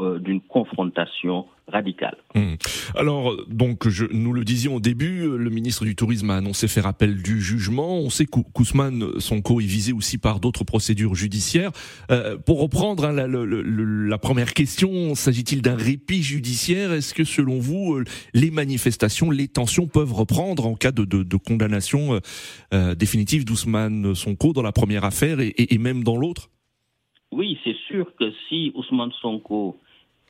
euh, 0.00 0.18
d'une 0.18 0.40
confrontation 0.40 1.46
radicale. 1.66 2.16
Hmm. 2.34 2.54
Alors, 2.94 3.36
donc, 3.46 3.88
je, 3.88 4.06
nous 4.10 4.32
le 4.32 4.42
disions 4.44 4.76
au 4.76 4.80
début, 4.80 5.20
euh, 5.22 5.36
le 5.36 5.50
ministre 5.50 5.84
du 5.84 5.94
Tourisme 5.94 6.30
a 6.30 6.36
annoncé 6.36 6.66
faire 6.66 6.86
appel 6.86 7.20
du 7.20 7.42
jugement. 7.42 7.98
On 7.98 8.08
sait 8.08 8.24
que 8.24 8.40
Kousman 8.54 9.20
Sonko 9.20 9.60
est 9.60 9.66
visé 9.66 9.92
aussi 9.92 10.16
par 10.16 10.40
d'autres 10.40 10.64
procédures 10.64 11.14
judiciaires. 11.14 11.70
Euh, 12.10 12.38
pour 12.38 12.60
reprendre 12.62 13.04
hein, 13.04 13.12
la, 13.12 14.18
première 14.18 14.54
question, 14.54 15.14
s'agit-il 15.14 15.60
d'un 15.60 15.76
répit 15.76 16.22
judiciaire? 16.22 16.92
Est-ce 16.92 17.12
que, 17.12 17.24
selon 17.24 17.58
vous, 17.58 18.02
les 18.32 18.50
manifestations, 18.50 19.30
les 19.30 19.48
tensions 19.48 19.88
peuvent 19.88 20.14
reprendre 20.14 20.64
en 20.66 20.74
cas 20.74 20.92
de, 20.92 21.04
de, 21.04 21.22
de 21.22 21.36
condamnation 21.36 22.20
euh, 22.72 22.94
définitive 22.94 23.44
d'Ousmane 23.44 24.14
Sonko 24.14 24.54
dans 24.54 24.62
la 24.62 24.72
première 24.72 25.04
affaire 25.04 25.40
et, 25.40 25.48
et- 25.48 25.74
et 25.74 25.78
même 25.78 26.02
dans 26.02 26.16
l'autre? 26.16 26.48
Oui, 27.30 27.58
c'est 27.62 27.76
sûr 27.88 28.06
que 28.18 28.32
si 28.48 28.72
Ousmane 28.74 29.12
Sonko 29.20 29.76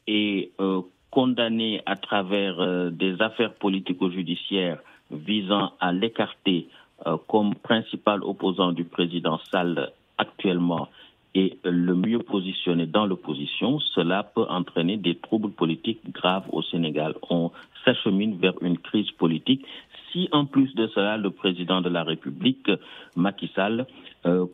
est 0.09 0.51
euh, 0.61 0.81
condamné 1.11 1.83
à 1.87 1.97
travers 1.97 2.59
euh, 2.61 2.91
des 2.91 3.21
affaires 3.21 3.55
politico-judiciaires 3.55 4.79
visant 5.11 5.73
à 5.81 5.93
l'écarter 5.93 6.69
euh, 7.07 7.17
comme 7.29 7.55
principal 7.55 8.25
opposant 8.25 8.73
du 8.73 8.85
président 8.85 9.39
Sall 9.51 9.93
actuellement 10.17 10.89
et 11.35 11.59
le 11.63 11.95
mieux 11.95 12.21
positionné 12.21 12.87
dans 12.87 13.07
l'opposition, 13.07 13.79
cela 13.81 14.23
peut 14.23 14.47
entraîner 14.49 14.97
des 14.97 15.15
troubles 15.15 15.51
politiques 15.51 16.01
graves 16.11 16.47
au 16.51 16.63
Sénégal. 16.63 17.15
On 17.29 17.53
s'achemine 17.85 18.39
vers 18.39 18.55
une 18.63 18.79
crise 18.79 19.11
politique. 19.13 19.65
Si 20.11 20.29
en 20.33 20.47
plus 20.47 20.75
de 20.75 20.87
cela, 20.89 21.19
le 21.19 21.31
président 21.31 21.83
de 21.83 21.91
la 21.91 22.03
République, 22.03 22.71
Macky 23.15 23.51
Sall, 23.55 23.87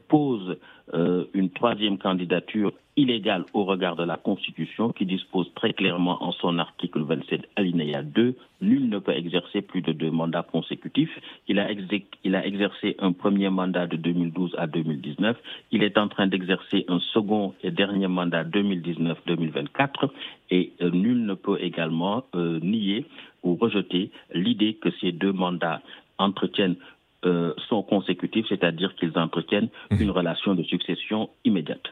pose 0.09 0.59
une 0.93 1.51
troisième 1.51 1.97
candidature 1.97 2.73
illégale 2.97 3.45
au 3.55 3.65
regard 3.65 3.97
de 3.97 4.05
la 4.05 4.17
Constitution 4.17 4.91
qui 4.91 5.05
dispose 5.05 5.51
très 5.55 5.73
clairement 5.73 6.23
en 6.23 6.33
son 6.33 6.59
article 6.59 7.03
27 7.03 7.49
alinéa 7.57 8.03
2, 8.03 8.37
nul 8.61 8.89
ne 8.89 8.99
peut 8.99 9.13
exercer 9.13 9.63
plus 9.63 9.83
de 9.83 9.93
deux 9.93 10.11
mandats 10.11 10.45
consécutifs. 10.45 11.11
Il 11.49 11.59
a, 11.59 11.71
exé- 11.73 12.05
il 12.23 12.37
a 12.37 12.47
exercé 12.47 12.95
un 13.01 13.13
premier 13.13 13.51
mandat 13.51 13.87
de 13.87 13.97
2012 13.97 14.55
à 14.59 14.67
2019. 14.67 15.37
Il 15.73 15.83
est 15.83 15.99
en 15.99 16.09
train 16.09 16.29
d'exercer 16.29 16.85
un 16.89 17.01
second 17.01 17.55
et 17.63 17.71
dernier 17.73 18.07
mandat 18.07 18.45
2019-2024 18.45 20.11
et 20.51 20.73
euh, 20.81 20.91
nul 20.91 21.25
ne 21.27 21.35
peut 21.35 21.59
également 21.61 22.25
euh, 22.35 22.61
nier 22.61 23.07
ou 23.43 23.57
rejeter 23.57 24.11
l'idée 24.33 24.75
que 24.75 24.91
ces 25.01 25.13
deux 25.13 25.33
mandats 25.33 25.83
entretiennent 26.19 26.77
euh, 27.25 27.55
sont 27.69 27.83
consécutifs, 27.83 28.47
c'est-à-dire 28.49 28.95
qu'ils 28.97 29.19
entretiennent 29.19 29.69
une 29.91 30.11
relation 30.11 30.55
de 30.55 30.63
succession 30.63 31.31
immédiate. 31.45 31.87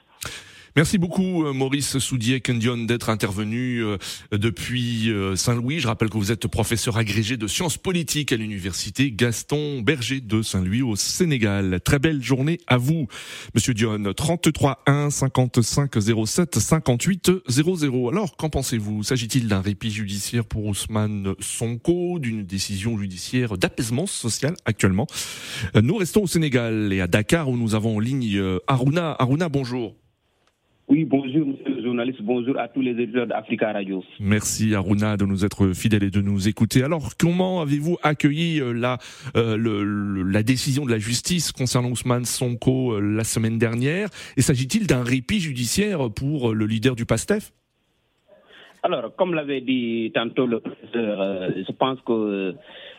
Merci 0.75 0.97
beaucoup 0.97 1.45
euh, 1.45 1.53
Maurice 1.53 1.99
Soudier 1.99 2.41
Kendion 2.41 2.79
d'être 2.79 3.11
intervenu 3.11 3.85
euh, 3.85 3.99
depuis 4.33 5.11
euh, 5.11 5.37
Saint-Louis. 5.37 5.81
Je 5.81 5.87
rappelle 5.87 6.09
que 6.09 6.17
vous 6.17 6.33
êtes 6.33 6.47
professeur 6.47 6.97
agrégé 6.97 7.37
de 7.37 7.47
sciences 7.47 7.77
politiques 7.77 8.33
à 8.33 8.37
l'université 8.37 9.13
Gaston 9.13 9.83
Berger 9.83 10.23
de 10.23 10.41
Saint-Louis 10.41 10.81
au 10.81 10.97
Sénégal. 10.97 11.79
Très 11.85 11.99
belle 11.99 12.23
journée 12.23 12.59
à 12.69 12.79
vous, 12.79 13.07
Monsieur 13.55 13.75
Dion. 13.75 14.03
33 14.17 14.83
1 14.87 15.11
55 15.11 15.93
07 16.27 16.59
58 16.59 17.31
00. 17.49 18.09
Alors, 18.09 18.35
qu'en 18.39 18.49
pensez-vous? 18.49 19.03
S'agit-il 19.03 19.49
d'un 19.49 19.61
répit 19.61 19.91
judiciaire 19.91 20.47
pour 20.47 20.65
Ousmane 20.65 21.35
Sonko, 21.39 22.19
d'une 22.19 22.47
décision 22.47 22.99
judiciaire 22.99 23.59
d'apaisement 23.59 24.07
social 24.07 24.55
actuellement? 24.65 25.07
Nous 25.75 25.97
restons 25.97 26.23
au 26.23 26.27
Sénégal 26.27 26.95
et 26.95 27.03
à 27.03 27.09
Dakar 27.09 27.51
où 27.51 27.59
nous 27.59 27.75
avons 27.75 27.97
en 27.97 28.01
ligne 28.01 28.41
Aruna. 28.67 29.15
Aruna, 29.19 29.51
bonjour. 29.51 30.02
Oui, 30.93 31.07
bonjour, 31.07 31.47
monsieur 31.47 31.75
le 31.75 31.83
journaliste, 31.83 32.21
bonjour 32.21 32.61
à 32.61 32.69
tous 32.69 32.83
les 32.83 32.91
éditeurs 32.91 33.27
d'Africa 33.27 33.73
Radio. 33.73 34.05
Merci 34.21 34.75
Aruna 34.75 35.17
de 35.17 35.25
nous 35.25 35.43
être 35.43 35.73
fidèle 35.73 36.03
et 36.03 36.11
de 36.11 36.21
nous 36.21 36.49
écouter. 36.49 36.83
Alors, 36.83 37.17
comment 37.19 37.63
avez-vous 37.63 37.97
accueilli 38.03 38.61
euh, 38.61 38.75
la, 38.75 38.99
euh, 39.35 39.57
la 40.31 40.43
décision 40.43 40.85
de 40.85 40.91
la 40.91 40.99
justice 40.99 41.51
concernant 41.51 41.89
Ousmane 41.89 42.27
Sonko 42.27 42.93
euh, 42.93 43.01
la 43.01 43.25
semaine 43.25 43.57
dernière? 43.57 44.11
Et 44.37 44.43
s'agit-il 44.43 44.87
d'un 44.87 45.03
répit 45.03 45.41
judiciaire 45.41 46.11
pour 46.11 46.53
le 46.53 46.67
leader 46.67 46.95
du 46.95 47.07
PASTEF? 47.07 47.53
Alors, 48.85 49.15
comme 49.15 49.35
l'avait 49.35 49.61
dit 49.61 50.11
tantôt 50.13 50.45
le 50.47 50.59
professeur, 50.59 51.21
euh, 51.21 51.51
je 51.67 51.73
pense 51.73 52.01
que 52.01 52.55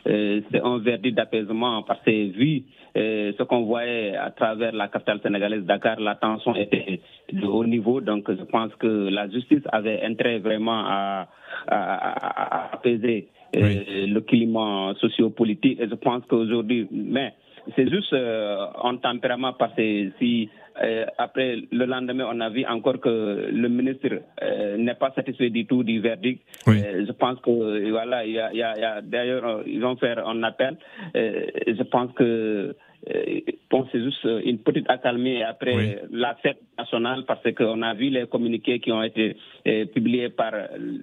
euh, 0.08 0.42
c'est 0.50 0.62
un 0.62 0.78
verdict 0.78 1.16
d'apaisement 1.18 1.84
parce 1.84 2.00
que 2.02 2.32
vu 2.32 2.64
euh, 2.96 3.34
ce 3.38 3.44
qu'on 3.44 3.64
voyait 3.64 4.16
à 4.16 4.30
travers 4.32 4.72
la 4.74 4.88
capitale 4.88 5.20
sénégalaise 5.22 5.66
Dakar, 5.66 6.00
la 6.00 6.16
tension 6.16 6.56
était 6.56 7.02
de 7.34 7.46
haut 7.46 7.66
niveau. 7.66 8.00
Donc, 8.00 8.30
je 8.32 8.44
pense 8.46 8.74
que 8.76 9.10
la 9.10 9.30
justice 9.30 9.64
avait 9.74 10.02
intérêt 10.04 10.40
vraiment 10.40 10.84
à, 10.86 11.28
à- 11.68 11.96
à- 12.12 12.70
à 12.70 12.74
apaiser 12.76 13.28
euh, 13.56 13.60
le 14.08 14.22
climat 14.22 14.94
sociopolitique. 15.02 15.80
Et 15.82 15.90
je 15.90 15.96
pense 15.96 16.24
qu'aujourd'hui, 16.30 16.88
mais 16.92 17.34
c'est 17.76 17.90
juste 17.90 18.14
euh, 18.14 18.66
en 18.82 18.96
tempérament 18.98 19.54
parce 19.54 19.74
que 19.76 20.12
si 20.20 20.50
euh, 20.82 21.06
après 21.18 21.58
le 21.72 21.86
lendemain 21.86 22.28
on 22.34 22.40
a 22.40 22.50
vu 22.50 22.66
encore 22.66 23.00
que 23.00 23.50
le 23.52 23.68
ministre 23.70 24.10
euh, 24.42 24.78
n'est 24.78 24.96
pas 24.96 25.12
satisfait 25.16 25.50
du 25.50 25.66
tout 25.66 25.84
du 25.84 26.00
verdict. 26.00 26.42
Oui. 26.68 26.82
Euh, 26.84 27.06
je 27.06 27.12
pense 27.12 27.40
que 27.42 27.90
voilà, 27.92 28.26
il 28.26 28.34
y 28.34 28.40
a, 28.40 28.54
y 28.54 28.62
a- 28.64 28.74
il 28.76 28.82
y 28.82 28.84
a- 28.86 29.02
d'ailleurs 29.02 29.62
ils 29.68 29.82
vont 29.82 29.96
faire 29.98 30.28
un 30.28 30.42
appel. 30.44 30.78
Je 31.14 31.84
pense 31.84 32.12
que 32.14 32.76
bon, 33.70 33.86
c'est 33.92 34.02
juste 34.02 34.26
une 34.46 34.60
petite 34.60 34.90
accalmie 34.90 35.44
après 35.44 35.76
Oui. 35.76 35.96
la 36.12 36.36
fête 36.36 36.62
nationale 36.78 37.24
parce 37.28 37.44
qu'on 37.54 37.82
a 37.82 37.94
vu 37.94 38.10
les 38.10 38.26
communiqués 38.28 38.80
qui 38.80 38.92
ont 38.92 39.04
été 39.04 39.36
publiés 39.94 40.30
par 40.30 40.54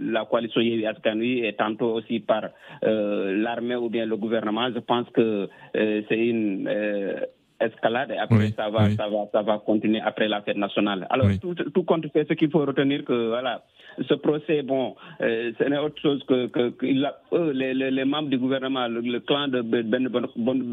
la 0.00 0.24
coalition 0.24 0.60
Wi 0.60 1.44
et 1.44 1.52
tantôt 1.54 1.92
aussi 1.94 2.20
par 2.20 2.44
euh, 2.84 3.36
l'armée 3.36 3.76
ou 3.76 3.88
bien 3.90 4.06
le 4.06 4.16
gouvernement. 4.16 4.68
Je 4.74 4.78
pense 4.80 5.08
que 5.10 5.48
euh, 5.76 6.02
c'est 6.08 6.26
une 6.26 6.66
euh, 6.68 7.20
escalade 7.60 8.10
et 8.12 8.18
après 8.18 8.36
Oui, 8.38 8.54
ça 8.56 8.68
va 8.70 8.84
oui. 8.84 8.96
ça 8.96 9.08
va 9.08 9.18
ça 9.32 9.42
va 9.42 9.58
continuer 9.58 10.00
après 10.00 10.28
la 10.28 10.40
fête 10.42 10.56
nationale. 10.56 11.06
Alors 11.10 11.26
Oui. 11.26 11.38
tout, 11.38 11.54
tout 11.54 11.82
compte 11.84 12.06
fait, 12.12 12.26
ce 12.28 12.34
qu'il 12.34 12.50
faut 12.50 12.64
retenir 12.64 13.04
que 13.04 13.28
voilà 13.28 13.62
ce 14.08 14.14
procès 14.14 14.62
bon 14.62 14.94
euh, 15.20 15.52
ce 15.58 15.64
n'est 15.64 15.78
autre 15.78 16.00
chose 16.00 16.22
que 16.24 16.46
que, 16.46 16.70
que 16.70 16.86
il 16.86 17.04
a- 17.04 17.18
eux, 17.32 17.50
les, 17.52 17.74
les, 17.74 17.90
les 17.90 18.04
membres 18.04 18.28
du 18.28 18.38
gouvernement 18.38 18.86
le, 18.88 19.00
le 19.00 19.20
clan 19.20 19.48
de 19.48 19.60
Ben 19.62 19.82
Ben 19.88 20.08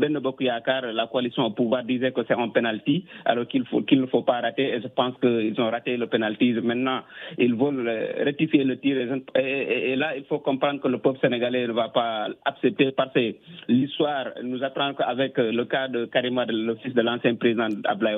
Ben 0.02 0.20
Bokk 0.20 0.42
Yakaar, 0.42 0.84
la 0.94 1.08
coalition 1.08 1.44
au 1.46 1.52
pouvoir 1.52 1.84
disait 1.84 2.12
que 2.12 2.22
c'est 2.28 2.36
un 2.46 2.50
penalty 2.50 3.06
alors 3.26 3.48
qu'il 3.48 3.66
faut 3.66 3.82
qu'il 3.82 4.02
ne 4.02 4.06
faut 4.06 4.22
pas 4.22 4.40
rater 4.42 4.68
et 4.76 4.82
je 4.82 4.88
pense 4.88 5.16
qu'ils 5.20 5.60
ont 5.60 5.70
raté 5.70 5.98
le 5.98 6.08
penalty 6.08 6.54
maintenant 6.64 7.00
ils 7.38 7.56
veulent 7.56 7.88
euh, 7.88 8.24
rectifier 8.24 8.64
le 8.64 8.78
tir 8.78 8.96
et- 8.98 9.42
et- 9.42 9.92
et 9.92 9.96
là 9.96 10.16
il 10.16 10.24
faut 10.26 10.40
comprendre 10.40 10.80
que 10.80 10.88
le 10.88 11.00
peuple 11.00 11.20
sénégalais 11.20 11.66
ne 11.68 11.74
va 11.74 11.90
pas 11.90 12.28
accepter 12.46 12.92
parce 12.92 13.14
que 13.14 13.34
l'histoire 13.68 14.28
nous 14.44 14.64
apprend 14.64 14.94
qu'avec 14.94 15.38
euh, 15.40 15.52
le 15.52 15.66
cas 15.66 15.88
de 15.88 16.06
Karima, 16.06 16.46
le 16.46 16.76
fils 16.78 16.94
de 16.94 17.02
l'ancien 17.02 17.36
président 17.36 17.68
Ablaye 17.86 18.18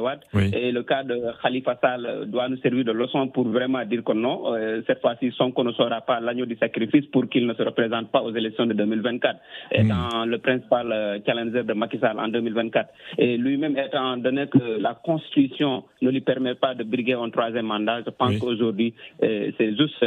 Et 0.54 0.72
le 0.72 0.84
cas 0.84 1.04
de 1.04 1.20
Khalifa 1.42 1.78
Sall 1.82 2.26
doit 2.28 2.50
nous 2.50 2.58
servir 2.58 2.86
de 2.86 2.92
leçon 2.92 3.28
pour 3.28 3.48
vraiment 3.48 3.84
dire 3.86 4.04
que 4.04 4.14
non, 4.14 4.54
cette 4.88 5.02
fois-ci, 5.02 5.32
Sonko 5.32 5.64
ne 5.64 5.72
sera 5.74 6.02
pas 6.02 6.20
l'agneau 6.20 6.46
du 6.46 6.56
sacrifice 6.58 7.06
pour 7.08 7.28
qu'il 7.30 7.48
ne 7.48 7.54
se 7.54 7.64
représente 7.64 8.12
pas 8.12 8.22
aux 8.22 8.34
élections 8.36 8.66
de 8.66 8.74
2024, 8.74 9.40
étant 9.72 10.26
le 10.26 10.38
principal 10.38 11.22
challenger 11.26 11.64
de 11.64 11.74
Macky 11.74 12.00
Sall 12.00 12.20
en 12.20 12.28
2024. 12.28 12.90
Et 13.18 13.38
lui-même 13.38 13.78
étant 13.78 14.18
donné 14.18 14.48
que 14.48 14.80
la 14.80 14.94
Constitution 15.04 15.84
ne 16.02 16.10
lui 16.10 16.22
permet 16.22 16.56
pas 16.56 16.76
de 16.76 16.84
briguer 16.84 17.14
un 17.14 17.30
troisième 17.30 17.68
mandat, 17.68 18.02
je 18.06 18.12
pense 18.12 18.38
qu'aujourd'hui, 18.38 18.94
c'est 19.22 19.76
juste 19.78 20.06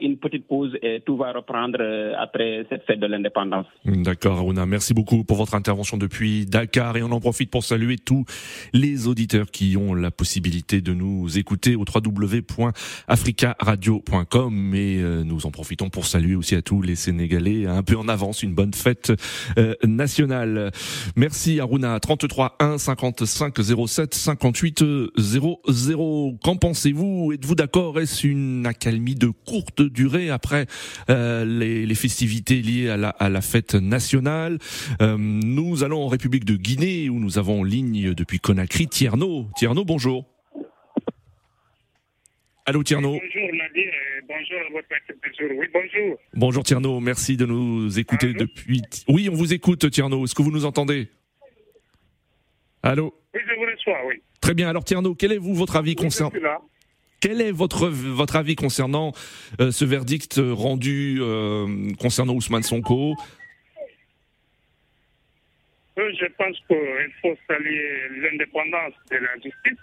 une 0.00 0.16
petite 0.18 0.46
pause 0.46 0.76
et 0.82 1.00
tout 1.00 1.16
va 1.16 1.32
reprendre 1.32 1.78
après 2.18 2.66
cette 2.68 2.84
fête 2.84 3.00
de 3.00 3.06
l'indépendance. 3.06 3.66
D'accord, 3.84 4.38
Aruna. 4.38 4.66
Merci 4.66 4.94
beaucoup 4.94 5.24
pour 5.24 5.36
votre 5.36 5.54
intervention 5.54 5.96
depuis 5.96 6.46
Dakar 6.46 6.96
et 6.96 7.02
on 7.02 7.10
en 7.12 7.20
profite 7.20 7.50
pour 7.52 7.62
saluer 7.64 7.98
tous 7.98 8.24
les 8.72 9.06
auditeurs 9.06 9.48
qui 9.50 9.76
ont 9.76 9.92
la 9.94 10.10
possibilité 10.10 10.80
de 10.80 10.94
nous 10.94 11.38
écouter 11.38 11.76
au 11.76 11.84
www.africaradio.com 11.84 14.74
et 14.74 14.96
euh, 14.98 15.22
nous 15.22 15.44
en 15.44 15.50
profitons 15.50 15.90
pour 15.90 16.06
saluer 16.06 16.34
aussi 16.34 16.54
à 16.54 16.62
tous 16.62 16.80
les 16.80 16.96
Sénégalais 16.96 17.66
un 17.66 17.82
peu 17.82 17.98
en 17.98 18.08
avance 18.08 18.42
une 18.42 18.54
bonne 18.54 18.72
fête 18.72 19.12
euh, 19.58 19.74
nationale. 19.84 20.72
Merci 21.14 21.60
Aruna. 21.60 22.00
33 22.00 22.56
1 22.58 22.78
55 22.78 23.54
07 23.86 24.14
58 24.14 24.82
00. 25.18 25.60
Qu'en 26.42 26.56
pensez-vous? 26.56 27.32
Êtes-vous 27.34 27.54
d'accord? 27.54 28.00
Est-ce 28.00 28.26
une 28.26 28.64
accalmie 28.64 29.14
de 29.14 29.28
courte 29.28 29.82
durée 29.82 30.30
après 30.30 30.64
euh, 31.10 31.44
les, 31.44 31.94
festivités 31.94 32.62
liées 32.62 32.88
à 32.88 33.28
la, 33.28 33.40
fête 33.42 33.74
nationale? 33.74 34.58
Nous 35.02 35.84
allons 35.84 36.02
en 36.02 36.08
République 36.08 36.46
de 36.46 36.56
Guinée 36.56 37.10
où 37.10 37.20
nous 37.20 37.36
avons 37.36 37.41
en 37.50 37.62
ligne 37.64 38.14
depuis 38.14 38.38
Conakry 38.38 38.86
Tierno. 38.86 39.46
Tierno, 39.56 39.84
bonjour. 39.84 40.24
Allô 42.64 42.82
Tierno. 42.82 43.10
Bonjour 43.12 43.50
Nadir, 43.54 43.92
bonjour 44.28 44.58
à 44.58 44.72
votre 44.72 44.88
bonjour. 45.08 45.58
Oui, 45.58 45.66
bonjour. 45.72 46.18
Bonjour 46.34 46.62
Tierno, 46.62 47.00
merci 47.00 47.36
de 47.36 47.46
nous 47.46 47.98
écouter 47.98 48.32
depuis. 48.32 48.82
Oui, 49.08 49.28
on 49.28 49.34
vous 49.34 49.52
écoute 49.52 49.90
Tierno. 49.90 50.24
Est-ce 50.24 50.34
que 50.34 50.42
vous 50.42 50.52
nous 50.52 50.64
entendez? 50.64 51.08
Allô? 52.82 53.14
Oui, 53.34 53.40
je 53.46 53.54
vous 53.54 53.70
reçois, 53.70 54.06
oui. 54.06 54.22
Très 54.40 54.54
bien. 54.54 54.68
Alors 54.68 54.84
Tierno, 54.84 55.14
quel 55.14 55.32
est 55.32 55.38
vous 55.38 55.54
votre 55.54 55.76
avis 55.76 55.94
concernant 55.94 56.32
quel 57.20 57.40
est 57.40 57.52
votre 57.52 57.88
votre 57.88 58.34
avis 58.34 58.56
concernant 58.56 59.12
euh, 59.60 59.70
ce 59.70 59.84
verdict 59.84 60.40
rendu 60.42 61.18
euh, 61.20 61.92
concernant 62.00 62.34
Ousmane 62.34 62.64
Sonko 62.64 63.12
euh, 63.12 63.14
Je 65.96 66.26
pense 66.38 66.56
qu'il 66.66 67.12
faut 67.20 67.36
saluer 67.46 68.08
l'indépendance 68.16 68.94
de 69.10 69.16
la 69.16 69.34
justice 69.34 69.78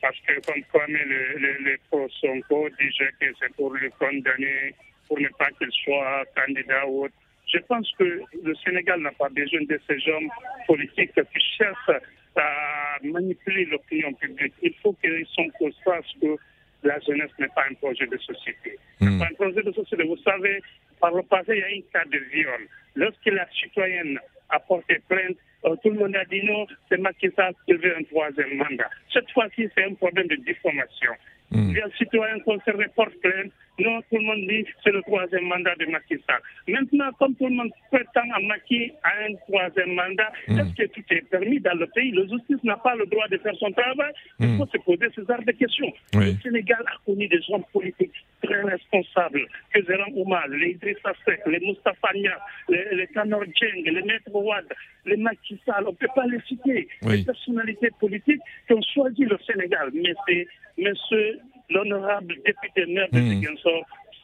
parce 0.00 0.18
que 0.26 0.40
comme 0.46 0.62
Kwame 0.72 0.92
le, 0.92 1.38
le, 1.38 1.52
le 1.64 1.78
Sonko 2.20 2.68
disait 2.78 3.10
que 3.20 3.26
c'est 3.40 3.54
pour 3.54 3.72
le 3.72 3.88
condamner 3.98 4.74
pour 5.08 5.18
ne 5.20 5.28
pas 5.38 5.50
qu'il 5.58 5.70
soit 5.84 6.24
candidat 6.34 6.86
ou 6.86 7.04
autre. 7.04 7.14
Je 7.52 7.58
pense 7.60 7.90
que 7.98 8.04
le 8.42 8.54
Sénégal 8.64 9.00
n'a 9.00 9.12
pas 9.12 9.28
besoin 9.28 9.62
de 9.62 9.80
ces 9.88 10.10
hommes 10.10 10.28
politiques 10.66 11.12
qui 11.14 11.40
cherchent 11.56 12.00
à 12.34 12.96
manipuler 13.04 13.64
l'opinion 13.66 14.12
publique. 14.14 14.52
Il 14.62 14.74
faut 14.82 14.92
qu'ils 14.94 15.24
Sonko 15.34 15.70
sache 15.84 16.12
que 16.20 16.36
la 16.82 16.98
jeunesse 17.00 17.30
n'est 17.38 17.48
pas 17.48 17.64
un 17.70 17.74
projet 17.74 18.06
de 18.06 18.16
société. 18.18 18.76
Hmm. 19.00 19.18
Pas 19.18 19.26
un 19.26 19.34
projet 19.34 19.62
de 19.62 19.72
société. 19.72 20.04
Vous 20.04 20.16
savez, 20.18 20.60
par 21.00 21.14
le 21.14 21.22
passé, 21.22 21.52
il 21.54 21.58
y 21.58 21.62
a 21.62 21.70
eu 21.70 21.78
un 21.78 21.92
cas 21.92 22.04
de 22.04 22.18
viol. 22.32 22.68
Lorsque 22.94 23.26
la 23.26 23.46
citoyenne 23.50 24.18
a 24.50 24.58
porté 24.60 25.00
plainte, 25.08 25.36
euh, 25.64 25.74
tout 25.82 25.90
le 25.90 25.98
monde 25.98 26.16
a 26.16 26.24
dit 26.24 26.42
non, 26.44 26.66
c'est 26.88 26.98
Macky 26.98 27.28
Sall 27.34 27.54
qui 27.66 27.74
veut 27.74 27.96
un 27.96 28.02
troisième 28.04 28.56
mandat. 28.56 28.90
Cette 29.12 29.30
fois-ci, 29.32 29.68
c'est 29.74 29.84
un 29.84 29.94
problème 29.94 30.28
de 30.28 30.36
diffamation. 30.36 31.12
Mm. 31.50 31.74
Les 31.74 31.82
citoyens 31.98 32.38
concernés 32.40 32.86
portent 32.94 33.20
plainte. 33.20 33.52
Non, 33.78 34.00
tout 34.10 34.16
le 34.16 34.22
monde 34.24 34.48
dit 34.48 34.64
c'est 34.82 34.90
le 34.90 35.02
troisième 35.02 35.44
mandat 35.44 35.74
de 35.76 35.84
Macky 35.86 36.16
Sall. 36.26 36.40
Maintenant, 36.66 37.10
comme 37.18 37.34
tout 37.34 37.46
le 37.46 37.54
monde 37.54 37.70
prétend 37.90 38.24
à 38.34 38.40
Macky 38.40 38.90
à 39.02 39.10
un 39.28 39.34
troisième 39.46 39.94
mandat, 39.94 40.32
hmm. 40.48 40.58
est-ce 40.60 40.74
que 40.74 40.86
tout 40.94 41.04
est 41.10 41.28
permis 41.28 41.60
dans 41.60 41.74
le 41.78 41.86
pays? 41.88 42.10
La 42.12 42.22
justice 42.22 42.64
n'a 42.64 42.76
pas 42.78 42.94
le 42.96 43.04
droit 43.04 43.28
de 43.28 43.36
faire 43.36 43.54
son 43.56 43.70
travail. 43.72 44.12
Il 44.40 44.46
hmm. 44.46 44.58
faut 44.58 44.66
se 44.66 44.78
poser 44.78 45.08
ce 45.14 45.20
genre 45.26 45.42
de 45.46 45.52
questions. 45.52 45.92
Le 46.14 46.32
Sénégal 46.42 46.82
a 46.86 46.96
connu 47.04 47.28
des 47.28 47.40
hommes 47.50 47.64
politiques 47.70 48.24
très 48.56 48.70
responsables 48.70 49.46
que 49.72 49.84
Zéran 49.84 50.10
Oumar, 50.14 50.48
les 50.48 50.70
Idrissa 50.70 51.12
Seck, 51.24 51.40
les 51.46 51.60
Moustapha 51.60 52.12
Nias, 52.14 52.38
les, 52.68 52.84
les 52.92 53.06
Tanor 53.08 53.44
Djeng, 53.44 53.84
les 53.84 54.02
Maître 54.02 54.34
Ouad, 54.34 54.66
les 55.04 55.16
Macky 55.16 55.58
Sall, 55.64 55.84
on 55.86 55.90
ne 55.92 55.96
peut 55.96 56.08
pas 56.14 56.26
les 56.26 56.40
citer. 56.46 56.88
Les 57.02 57.24
personnalités 57.24 57.90
politiques 58.00 58.40
qui 58.66 58.72
ont 58.74 58.82
choisi 58.94 59.24
le 59.24 59.38
Sénégal. 59.46 59.90
Mais 59.94 60.14
c'est 60.26 60.46
Monsieur 60.78 61.38
l'honorable 61.70 62.34
député 62.44 62.86
maire 62.86 63.08
de 63.12 63.18
mmh. 63.18 63.56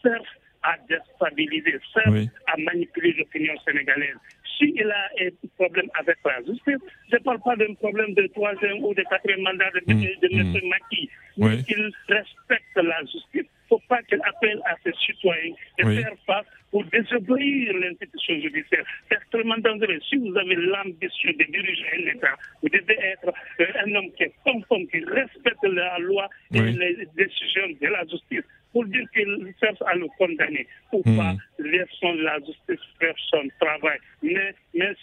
sert 0.02 0.22
à 0.62 0.76
déstabiliser, 0.88 1.78
sert 1.92 2.12
à 2.46 2.56
manipuler 2.58 3.12
l'opinion 3.18 3.54
sénégalaise. 3.66 4.16
S'il 4.58 4.88
a 4.90 5.08
un 5.20 5.48
problème 5.56 5.88
avec 5.98 6.18
la 6.24 6.38
justice, 6.46 6.78
je 7.10 7.16
ne 7.16 7.22
parle 7.22 7.40
pas 7.40 7.56
d'un 7.56 7.74
problème 7.74 8.14
de 8.14 8.26
troisième 8.28 8.84
ou 8.84 8.94
de 8.94 9.02
quatrième 9.02 9.40
mandat 9.40 9.70
de, 9.74 9.80
de, 9.80 9.94
de, 9.94 10.40
M. 10.40 10.68
Maki, 10.68 11.10
mais 11.38 11.62
qu'il 11.64 11.90
respecte 12.08 12.76
la 12.76 13.00
justice 13.00 13.50
pas 13.92 14.02
qu'il 14.04 14.20
appelle 14.24 14.60
à 14.64 14.74
ses 14.82 14.92
citoyens 15.04 15.52
de 15.78 16.00
faire 16.00 16.16
face 16.26 16.46
pour 16.70 16.82
désobéir 16.86 17.74
l'institution 17.76 18.40
judiciaire. 18.40 18.84
C'est 19.08 19.16
extrêmement 19.16 19.58
dangereux. 19.58 20.00
Si 20.08 20.16
vous 20.16 20.34
avez 20.34 20.54
l'ambition 20.54 21.30
de 21.38 21.44
diriger 21.44 21.86
un 21.94 22.16
État, 22.16 22.34
vous 22.62 22.70
devez 22.70 22.98
être 23.12 23.28
euh, 23.60 23.84
un 23.84 23.94
homme 23.94 24.10
qui 24.16 24.22
est 24.22 24.32
conforme, 24.44 24.86
qui 24.86 25.04
respecte 25.04 25.62
la 25.64 25.98
loi 25.98 26.26
et 26.54 26.60
les 26.62 27.06
décisions 27.14 27.68
de 27.78 27.86
la 27.86 28.02
justice 28.06 28.44
pour 28.72 28.86
dire 28.86 29.04
qu'il 29.12 29.52
cherche 29.60 29.82
à 29.84 29.94
le 29.94 30.06
condamner 30.16 30.66
ou 30.92 31.02
hmm. 31.04 31.16
pas, 31.18 31.34
laissons 31.58 32.14
la 32.14 32.38
justice 32.38 32.80
faire 32.98 33.14
son 33.28 33.46
travail? 33.60 33.98
Mais, 34.22 34.54
mais 34.74 34.94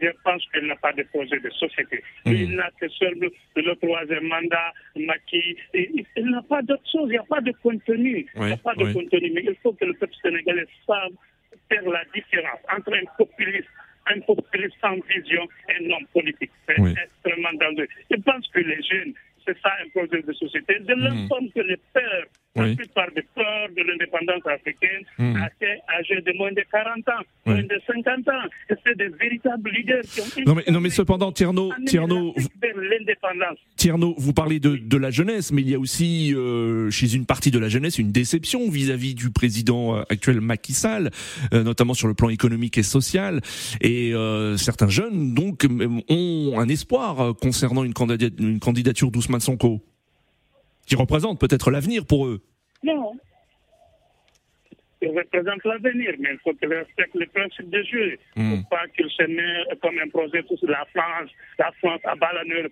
je 0.00 0.08
pense 0.24 0.42
qu'elle 0.52 0.66
n'a 0.66 0.76
pas 0.76 0.92
de 0.92 1.02
projet 1.04 1.38
de 1.40 1.50
société. 1.50 2.02
Hmm. 2.24 2.32
Il 2.32 2.56
n'a 2.56 2.70
que 2.80 2.88
seul 2.88 3.14
le, 3.56 3.74
troisième 3.76 4.28
mandat, 4.28 4.72
Maki. 4.96 5.56
Il, 5.74 6.06
n'a 6.30 6.42
pas 6.42 6.62
d'autre 6.62 6.84
chose, 6.90 7.08
il 7.08 7.12
n'y 7.12 7.18
a 7.18 7.22
pas 7.24 7.40
de 7.40 7.52
contenu. 7.62 8.26
il 8.34 8.42
n'y 8.42 8.52
a 8.52 8.56
pas 8.56 8.74
de 8.74 8.92
contenu. 8.92 9.30
Mais 9.34 9.44
il 9.44 9.56
faut 9.62 9.72
que 9.72 9.84
le 9.84 9.94
peuple 9.94 10.14
sénégalais 10.22 10.66
sache 10.86 11.12
faire 11.68 11.88
la 11.88 12.04
différence 12.14 12.60
entre 12.74 12.94
un 12.94 13.04
populiste 13.16 13.68
un 14.10 14.20
populiste 14.20 14.76
sans 14.80 14.96
vision 15.14 15.46
et 15.68 15.84
un 15.84 15.90
homme 15.90 16.06
politique. 16.14 16.50
C'est 16.66 16.76
extrêmement 16.80 17.52
dangereux. 17.60 17.88
Je 18.10 18.16
pense 18.16 18.48
que 18.48 18.60
les 18.60 18.82
jeunes, 18.82 19.12
c'est 19.44 19.58
ça 19.60 19.70
un 19.84 19.88
projet 19.90 20.22
de 20.22 20.32
société. 20.32 20.78
De 20.80 20.94
hmm. 20.94 21.00
l'informe 21.00 21.50
que 21.50 21.60
les 21.60 21.78
la 22.58 22.74
plupart 22.74 23.10
des 23.14 23.22
peurs 23.34 23.68
de 23.76 23.82
l'indépendance 23.82 24.46
africaine 24.46 25.02
mmh. 25.18 25.36
âgés 25.98 26.20
de 26.20 26.32
moins 26.36 26.52
de 26.52 26.62
40 26.70 27.08
ans, 27.08 27.24
moins 27.46 27.62
de 27.62 27.80
50 27.86 28.28
ans. 28.28 28.48
C'est 28.68 28.96
des 28.96 29.08
véritables 29.08 29.70
leaders 29.70 30.02
qui 30.02 30.20
ont... 30.20 30.44
Non 30.46 30.54
mais, 30.54 30.64
non 30.70 30.80
mais 30.80 30.90
cependant, 30.90 31.32
Tierno, 31.32 31.72
Tierno, 31.86 32.34
Tierno, 33.76 34.14
vous 34.18 34.32
parlez 34.32 34.60
de, 34.60 34.76
de, 34.76 34.96
la 34.96 35.10
jeunesse, 35.10 35.52
mais 35.52 35.62
il 35.62 35.70
y 35.70 35.74
a 35.74 35.78
aussi 35.78 36.34
euh, 36.34 36.90
chez 36.90 37.14
une 37.14 37.26
partie 37.26 37.50
de 37.50 37.58
la 37.58 37.68
jeunesse 37.68 37.98
une 37.98 38.12
déception 38.12 38.68
vis-à-vis 38.70 39.14
du 39.14 39.30
président 39.30 39.96
euh, 39.96 40.02
actuel 40.08 40.40
Macky 40.40 40.72
Sall, 40.72 41.10
euh, 41.52 41.62
notamment 41.62 41.94
sur 41.94 42.08
le 42.08 42.14
plan 42.14 42.28
économique 42.28 42.78
et 42.78 42.82
social. 42.82 43.40
Et 43.80 44.12
certains 44.56 44.88
jeunes, 44.88 45.34
donc, 45.34 45.66
ont 46.08 46.54
un 46.58 46.68
espoir 46.68 47.34
concernant 47.40 47.84
une 47.84 47.94
candidature, 47.94 48.46
une 48.46 48.60
candidature 48.60 49.10
d'Ousmane 49.10 49.40
Sonko 49.40 49.82
qui 50.88 50.96
représente 50.96 51.38
peut-être 51.38 51.70
l'avenir 51.70 52.06
pour 52.06 52.26
eux. 52.26 52.40
Non. 52.82 53.12
Il 55.00 55.10
représente 55.10 55.62
l'avenir, 55.64 56.14
mais 56.18 56.30
il 56.32 56.38
faut 56.42 56.52
qu'il 56.54 56.72
respecte 56.72 57.14
les 57.14 57.26
principes 57.26 57.70
de 57.70 57.82
jeu. 57.84 58.18
Il 58.36 58.42
ne 58.42 58.50
faut 58.50 58.62
hmm. 58.62 58.68
pas 58.68 58.88
qu'il 58.96 59.08
se 59.10 59.22
mette 59.22 59.80
comme 59.80 59.96
un 59.98 60.08
projet 60.08 60.42
sur 60.42 60.68
la 60.68 60.84
France, 60.92 61.30
la 61.58 61.70
France 61.78 62.00
à 62.02 62.16
Balaneur, 62.16 62.66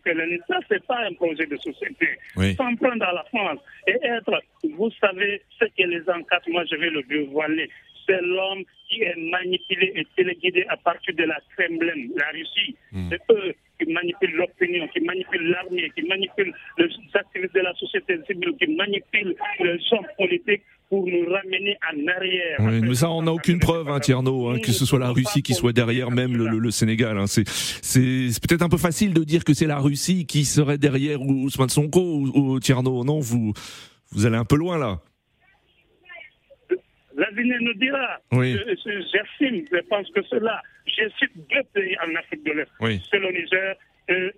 Ça, 0.49 0.59
ce 0.69 0.75
n'est 0.75 0.81
pas 0.81 1.07
un 1.07 1.15
projet 1.15 1.47
de 1.47 1.57
société. 1.57 2.09
S'en 2.57 2.75
prendre 2.75 3.05
à 3.05 3.13
la 3.13 3.25
France 3.31 3.61
et 3.87 3.97
être, 4.03 4.43
vous 4.77 4.91
savez, 5.01 5.41
ce 5.61 5.67
que 5.67 5.87
les 5.87 6.03
encadre, 6.11 6.49
moi 6.49 6.65
je 6.69 6.77
vais 6.77 6.91
le 6.91 7.03
dévoiler. 7.05 7.71
C'est 8.09 8.21
l'homme 8.23 8.65
qui 8.89 9.03
est 9.03 9.17
manipulé 9.17 9.93
et 9.95 10.07
téléguidé 10.17 10.65
à 10.69 10.77
partir 10.77 11.15
de 11.15 11.25
la 11.25 11.39
Kremlin, 11.57 12.09
la 12.17 12.31
Russie. 12.31 12.77
Hmm. 12.91 13.09
C'est 13.11 13.21
eux 13.31 13.55
qui 13.79 13.93
manipulent 13.93 14.37
l'opinion, 14.37 14.87
qui 14.89 15.01
manipulent 15.01 15.51
l'armée, 15.51 15.91
qui 15.95 16.03
manipulent 16.03 16.55
les 16.79 16.89
activistes 17.15 17.55
de 17.55 17.61
la 17.61 17.75
société 17.75 18.19
civile, 18.27 18.55
qui 18.61 18.75
manipulent 18.75 19.37
les 19.61 19.79
hommes 19.93 20.07
politiques 20.17 20.63
pour 20.89 21.07
nous 21.07 21.25
ramener 21.29 21.77
en 21.93 22.17
arrière. 22.17 22.57
Oui, 22.61 22.81
mais 22.81 22.95
ça, 22.95 23.11
on 23.11 23.23
n'a 23.23 23.33
aucune 23.33 23.59
preuve, 23.59 23.89
hein, 23.89 23.99
Tierno, 23.99 24.51
hein, 24.51 24.59
que 24.61 24.73
ce 24.73 24.87
soit 24.87 24.99
la 24.99 25.11
Russie 25.11 25.43
qui 25.43 25.55
soit 25.55 25.73
derrière 25.73 26.11
même 26.11 26.37
le, 26.37 26.59
le, 26.59 26.71
Sénégal. 26.71 27.19
Hein. 27.19 27.27
C'est, 27.27 27.45
peut-être 27.45 28.63
un 28.63 28.69
peu 28.69 28.77
facile 28.77 29.13
de 29.13 29.25
dire 29.25 29.45
que 29.45 29.55
c'est 29.55 29.67
la 29.67 29.79
Russie 29.79 30.27
qui 30.27 30.45
serait 30.45 30.79
derrière 30.79 31.21
Ousmane 31.21 31.69
Sonko 31.69 32.01
ou, 32.01 32.31
ou 32.35 32.61
Tierno. 32.61 33.03
Non, 33.05 33.19
vous, 33.19 33.53
vous 34.13 34.27
allez 34.27 34.37
un 34.37 34.45
peu 34.45 34.57
loin 34.57 34.79
là. 34.79 35.01
L'avenir 37.17 37.57
nous 37.61 37.75
dira. 37.75 38.21
Oui. 38.33 38.57
J'estime, 38.85 39.65
je 39.73 39.81
pense 39.89 40.09
que 40.11 40.23
cela. 40.23 40.61
Je 40.87 41.09
cite 41.19 41.33
deux 41.37 41.63
pays 41.75 41.97
en 42.07 42.15
Afrique 42.15 42.45
de 42.45 42.53
l'Est. 42.53 43.01
C'est 43.11 43.19
le 43.19 43.33
Niger 43.33 43.75
et 44.09 44.31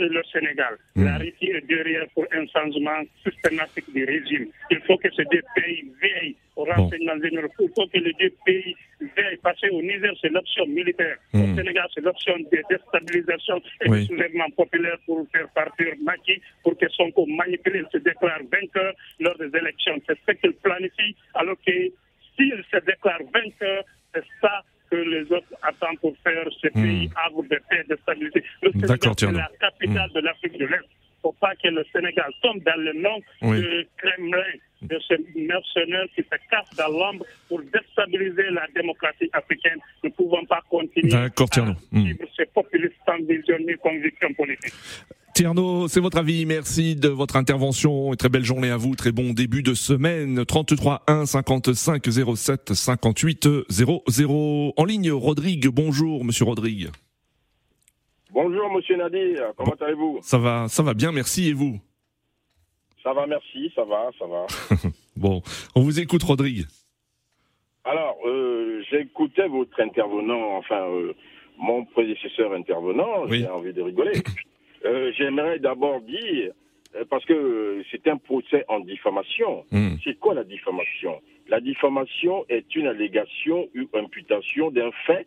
et 0.00 0.08
le 0.08 0.22
Sénégal. 0.32 0.74
Hmm. 0.96 1.04
La 1.04 1.18
Russie 1.18 1.50
est 1.52 1.66
derrière 1.66 2.06
pour 2.14 2.24
un 2.32 2.46
changement 2.48 3.00
systématique 3.24 3.92
du 3.92 4.04
régime. 4.04 4.48
Il 4.70 4.80
faut 4.86 4.96
que 4.96 5.08
ces 5.14 5.24
deux 5.26 5.42
pays 5.54 5.84
veillent 6.00 6.36
au 6.56 6.64
renseignement 6.64 7.20
général. 7.22 7.50
Il 7.60 7.68
faut 7.76 7.86
que 7.86 7.98
les 7.98 8.12
deux 8.14 8.32
pays 8.46 8.74
veillent. 9.00 9.38
Parce 9.42 9.60
qu'au 9.60 9.82
Niger, 9.82 10.12
c'est 10.20 10.30
l'option 10.30 10.66
militaire. 10.66 11.16
Au 11.34 11.38
hmm. 11.38 11.56
Sénégal, 11.56 11.86
c'est 11.94 12.00
l'option 12.04 12.34
de 12.38 12.62
déstabilisation 12.70 13.60
et 13.82 13.88
de 13.88 14.00
soulèvement 14.06 14.50
populaire 14.56 14.96
pour 15.06 15.26
faire 15.32 15.48
partir 15.50 15.86
Maki, 16.02 16.40
pour 16.62 16.76
que 16.78 16.88
son 16.90 17.10
coup 17.12 17.26
manipulé 17.26 17.82
se 17.92 17.98
déclare 17.98 18.40
vainqueur 18.50 18.94
lors 19.20 19.36
des 19.38 19.50
élections. 19.56 19.96
C'est 20.08 20.18
ce 20.26 20.32
qu'il 20.40 20.52
planifie, 20.54 21.14
alors 21.34 21.56
que 21.66 21.72
s'il 22.40 22.64
se 22.70 22.84
déclare 22.84 23.20
vainqueur, 23.32 23.84
c'est 24.14 24.24
ça 24.40 24.62
que 24.90 24.96
les 24.96 25.22
autres 25.32 25.54
attendent 25.62 25.98
pour 26.00 26.16
faire 26.24 26.46
ce 26.60 26.68
hmm. 26.68 26.82
pays 26.82 27.10
havre 27.24 27.42
de 27.42 27.60
paix, 27.68 27.84
de 27.88 27.96
stabilité. 28.02 28.42
Le 28.62 28.72
Sénégal, 28.72 28.98
c'est 29.18 29.32
la 29.32 29.50
capitale 29.60 30.10
hmm. 30.10 30.14
de 30.14 30.20
l'Afrique 30.20 30.58
de 30.58 30.66
l'Est. 30.66 30.88
Il 31.22 31.28
ne 31.28 31.32
faut 31.32 31.38
pas 31.38 31.54
que 31.54 31.68
le 31.68 31.84
Sénégal 31.92 32.32
tombe 32.42 32.62
dans 32.64 32.80
le 32.80 32.94
nom 32.94 33.18
du 33.42 33.86
Kremlin, 33.98 34.42
de 34.80 34.98
ce 35.06 35.14
mercenaire 35.38 36.06
qui 36.16 36.22
se 36.22 36.36
cache 36.50 36.70
dans 36.78 36.88
l'ombre 36.88 37.26
pour 37.46 37.60
déstabiliser 37.60 38.48
la 38.50 38.66
démocratie 38.74 39.28
africaine. 39.34 39.78
Nous 40.02 40.08
ne 40.08 40.14
pouvons 40.14 40.44
pas 40.46 40.62
continuer 40.70 41.14
à 41.14 41.26
hmm. 41.26 41.82
vivre 41.92 42.24
ces 42.34 42.46
populistes 42.46 42.96
sans 43.06 43.18
vision 43.18 43.58
ni 43.58 43.74
conviction 43.74 44.32
politique. 44.32 44.72
Tierno, 45.34 45.88
c'est 45.88 46.00
votre 46.00 46.18
avis. 46.18 46.44
Merci 46.44 46.96
de 46.96 47.08
votre 47.08 47.36
intervention. 47.36 48.12
Et 48.12 48.16
très 48.16 48.28
belle 48.28 48.44
journée 48.44 48.70
à 48.70 48.76
vous. 48.76 48.94
Très 48.94 49.12
bon 49.12 49.32
début 49.32 49.62
de 49.62 49.74
semaine. 49.74 50.44
33 50.44 51.02
1 51.06 51.26
55 51.26 52.04
07 52.36 52.74
58 52.74 53.48
00. 53.68 54.72
En 54.76 54.84
ligne, 54.84 55.12
Rodrigue. 55.12 55.68
Bonjour, 55.68 56.24
monsieur 56.24 56.44
Rodrigue. 56.44 56.88
Bonjour, 58.32 58.70
monsieur 58.72 58.96
Nadir. 58.96 59.52
Comment 59.56 59.74
allez-vous? 59.80 60.18
Ça 60.22 60.38
va, 60.38 60.66
ça 60.68 60.82
va 60.82 60.94
bien, 60.94 61.12
merci. 61.12 61.48
Et 61.48 61.52
vous? 61.52 61.80
Ça 63.02 63.12
va, 63.12 63.26
merci. 63.26 63.72
Ça 63.74 63.84
va, 63.84 64.10
ça 64.18 64.26
va. 64.26 64.46
bon, 65.16 65.42
on 65.74 65.80
vous 65.80 66.00
écoute, 66.00 66.22
Rodrigue. 66.22 66.66
Alors, 67.84 68.16
euh, 68.26 68.82
j'écoutais 68.90 69.48
votre 69.48 69.80
intervenant, 69.80 70.58
enfin, 70.58 70.82
euh, 70.90 71.14
mon 71.58 71.84
prédécesseur 71.86 72.52
intervenant. 72.52 73.26
J'ai 73.28 73.48
envie 73.48 73.72
de 73.72 73.82
rigoler. 73.82 74.12
Euh, 74.84 75.12
j'aimerais 75.16 75.58
d'abord 75.58 76.00
dire, 76.00 76.52
euh, 76.96 77.04
parce 77.08 77.24
que 77.24 77.82
c'est 77.90 78.06
un 78.08 78.16
procès 78.16 78.64
en 78.68 78.80
diffamation. 78.80 79.64
Hmm. 79.70 79.96
C'est 80.04 80.18
quoi 80.18 80.34
la 80.34 80.44
diffamation? 80.44 81.20
La 81.48 81.60
diffamation 81.60 82.44
est 82.48 82.74
une 82.74 82.86
allégation 82.86 83.68
ou 83.74 83.98
imputation 83.98 84.70
d'un 84.70 84.90
fait 85.06 85.26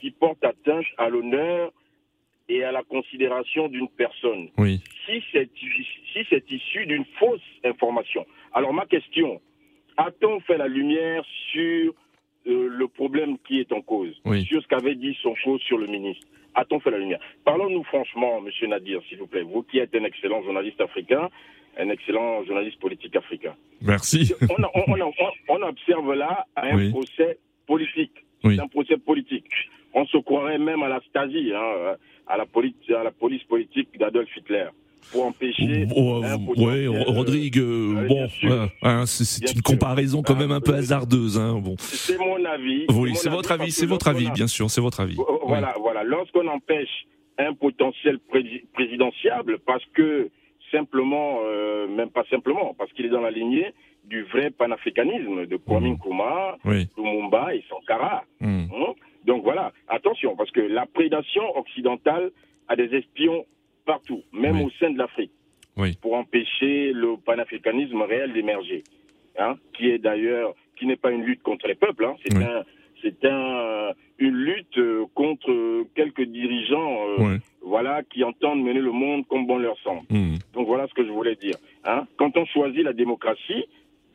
qui 0.00 0.10
porte 0.10 0.44
atteinte 0.44 0.84
à 0.98 1.08
l'honneur 1.08 1.72
et 2.48 2.62
à 2.62 2.72
la 2.72 2.82
considération 2.82 3.68
d'une 3.68 3.88
personne. 3.88 4.48
Si 5.06 5.22
c'est 5.32 5.48
si 6.12 6.54
issu 6.54 6.86
d'une 6.86 7.06
fausse 7.18 7.40
information. 7.64 8.26
Alors 8.52 8.74
ma 8.74 8.84
question, 8.84 9.40
a-t-on 9.96 10.40
fait 10.40 10.58
la 10.58 10.68
lumière 10.68 11.24
sur 11.52 11.94
euh, 12.46 12.68
le 12.68 12.88
problème 12.88 13.38
qui 13.46 13.60
est 13.60 13.72
en 13.72 13.80
cause, 13.80 14.14
sur 14.44 14.62
ce 14.62 14.68
qu'avait 14.68 14.94
dit 14.94 15.16
son 15.22 15.34
cause 15.42 15.60
sur 15.62 15.78
le 15.78 15.86
ministre 15.86 16.26
a-t-on 16.54 16.80
fait 16.80 16.90
la 16.90 16.98
lumière 16.98 17.20
Parlons-nous 17.44 17.84
franchement, 17.84 18.40
Monsieur 18.40 18.66
Nadir, 18.66 19.00
s'il 19.08 19.18
vous 19.18 19.26
plaît. 19.26 19.42
Vous 19.42 19.62
qui 19.62 19.78
êtes 19.78 19.94
un 19.94 20.04
excellent 20.04 20.42
journaliste 20.42 20.80
africain, 20.80 21.28
un 21.78 21.88
excellent 21.88 22.44
journaliste 22.44 22.78
politique 22.78 23.16
africain. 23.16 23.54
Merci. 23.80 24.32
On, 25.48 25.62
observe 25.62 26.14
là 26.14 26.46
un 26.56 26.90
procès 26.90 27.38
politique. 27.66 28.24
Un 28.44 28.68
procès 28.68 28.96
politique. 28.96 29.50
On 29.94 30.06
se 30.06 30.18
croirait 30.18 30.58
même 30.58 30.82
à 30.82 30.88
la 30.88 31.00
Stasi, 31.08 31.52
hein, 31.54 31.96
à, 32.26 32.36
la 32.36 32.44
à 32.44 33.04
la 33.04 33.10
police 33.10 33.44
politique 33.44 33.98
d'Adolf 33.98 34.28
Hitler 34.36 34.68
pour 35.10 35.26
empêcher. 35.26 35.86
Oh, 35.94 36.22
oui, 36.56 36.86
Rodrigue, 36.86 37.58
euh, 37.58 38.06
bon, 38.08 38.28
hein, 38.82 39.04
c'est 39.06 39.52
une 39.52 39.62
comparaison 39.62 40.22
quand 40.22 40.36
même 40.36 40.52
un 40.52 40.60
peu 40.60 40.74
hasardeuse. 40.74 41.38
Hein, 41.38 41.60
bon. 41.60 41.74
C'est 41.78 42.18
mon 42.18 42.44
avis. 42.44 42.86
Oui, 42.94 43.14
c'est 43.14 43.30
votre 43.30 43.52
avis, 43.52 43.72
c'est 43.72 43.86
votre 43.86 44.08
avis, 44.08 44.30
bien 44.30 44.46
sûr, 44.46 44.70
c'est 44.70 44.80
votre 44.80 45.00
avis. 45.00 45.16
Voilà, 45.46 45.74
voilà. 45.80 46.04
Lorsqu'on 46.04 46.46
empêche 46.46 47.06
un 47.38 47.54
potentiel 47.54 48.18
présidentiable, 48.74 49.58
parce 49.66 49.84
que 49.94 50.30
simplement, 50.70 51.38
euh, 51.44 51.86
même 51.88 52.10
pas 52.10 52.24
simplement, 52.30 52.74
parce 52.78 52.92
qu'il 52.92 53.06
est 53.06 53.10
dans 53.10 53.20
la 53.20 53.30
lignée 53.30 53.72
du 54.04 54.24
vrai 54.24 54.50
panafricanisme 54.50 55.46
de 55.46 55.56
Kwame 55.56 55.84
mmh. 55.84 55.92
Nkrumah, 55.92 56.56
Lumumba 56.96 57.54
et 57.54 57.62
Sankara. 57.68 58.24
Mmh. 58.40 58.64
Hein. 58.72 58.92
Donc 59.24 59.44
voilà, 59.44 59.72
attention, 59.88 60.34
parce 60.36 60.50
que 60.50 60.60
la 60.60 60.86
prédation 60.86 61.56
occidentale 61.56 62.30
a 62.68 62.76
des 62.76 62.94
espions 62.96 63.44
partout, 63.84 64.22
même 64.32 64.60
au 64.60 64.70
sein 64.78 64.90
de 64.90 64.98
l'Afrique, 64.98 65.32
pour 66.00 66.14
empêcher 66.14 66.92
le 66.92 67.16
panafricanisme 67.16 68.02
réel 68.02 68.32
d'émerger, 68.32 68.84
hein, 69.38 69.56
qui 69.74 69.88
est 69.88 69.98
d'ailleurs, 69.98 70.54
qui 70.76 70.86
n'est 70.86 70.96
pas 70.96 71.10
une 71.10 71.22
lutte 71.22 71.42
contre 71.42 71.66
les 71.66 71.74
peuples, 71.74 72.04
hein, 72.04 72.16
c'est 72.24 72.36
un, 72.36 72.64
c'est 73.02 73.24
un, 73.24 73.92
une 74.18 74.36
lutte 74.36 74.78
euh, 74.78 75.04
contre 75.14 75.84
quelques 75.94 76.22
dirigeants, 76.22 77.08
euh, 77.18 77.38
voilà, 77.60 78.02
qui 78.04 78.22
entendent 78.24 78.62
mener 78.62 78.80
le 78.80 78.92
monde 78.92 79.26
comme 79.28 79.46
bon 79.46 79.58
leur 79.58 79.78
semble. 79.80 80.02
Mmh. 80.10 80.36
Donc 80.54 80.66
voilà 80.66 80.86
ce 80.86 80.94
que 80.94 81.04
je 81.04 81.10
voulais 81.10 81.36
dire. 81.36 81.56
Hein. 81.84 82.06
Quand 82.16 82.36
on 82.36 82.46
choisit 82.46 82.84
la 82.84 82.92
démocratie, 82.92 83.64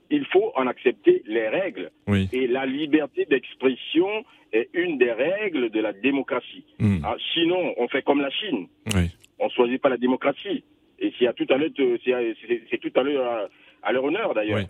il 0.10 0.26
faut 0.26 0.54
en 0.56 0.68
accepter 0.68 1.22
les 1.26 1.50
règles. 1.50 1.92
Et 2.32 2.48
la 2.48 2.66
liberté 2.66 3.26
d'expression 3.26 4.08
est 4.54 4.70
une 4.74 4.98
des 4.98 5.12
règles 5.12 5.70
de 5.70 5.80
la 5.82 5.92
démocratie. 5.92 6.64
Mmh. 6.80 7.00
Ah, 7.04 7.16
sinon, 7.34 7.74
on 7.78 7.88
fait 7.90 8.04
comme 8.04 8.22
la 8.22 8.30
Chine. 8.30 8.68
Oui 8.96 9.10
on 9.39 9.50
choisit 9.50 9.82
pas 9.82 9.89
la 9.89 9.97
démocratie. 9.97 10.63
Et 11.00 11.13
c'est 11.19 11.34
tout 11.36 11.45
à 11.50 11.58
l'heure, 11.58 11.69
c'est 11.76 12.78
tout 12.80 13.00
à 13.00 13.04
l'heure 13.04 13.50
à, 13.84 13.91
leur 13.91 14.04
honneur 14.04 14.34
d'ailleurs. 14.34 14.62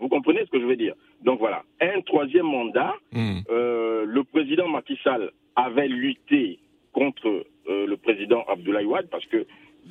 Vous 0.00 0.08
comprenez 0.08 0.44
ce 0.44 0.50
que 0.50 0.60
je 0.60 0.66
veux 0.66 0.76
dire? 0.76 0.94
Donc 1.24 1.38
voilà, 1.40 1.62
un 1.80 2.00
troisième 2.02 2.46
mandat. 2.46 2.94
Hmm. 3.12 3.40
Euh, 3.50 4.04
le 4.06 4.22
président 4.24 4.68
Macky 4.68 4.96
Sall 5.02 5.30
avait 5.56 5.88
lutté 5.88 6.60
contre 6.92 7.46
euh, 7.68 7.86
le 7.86 7.96
président 7.96 8.44
Abdoulaye 8.48 8.84
Wade 8.84 9.08
parce 9.10 9.26
que 9.26 9.44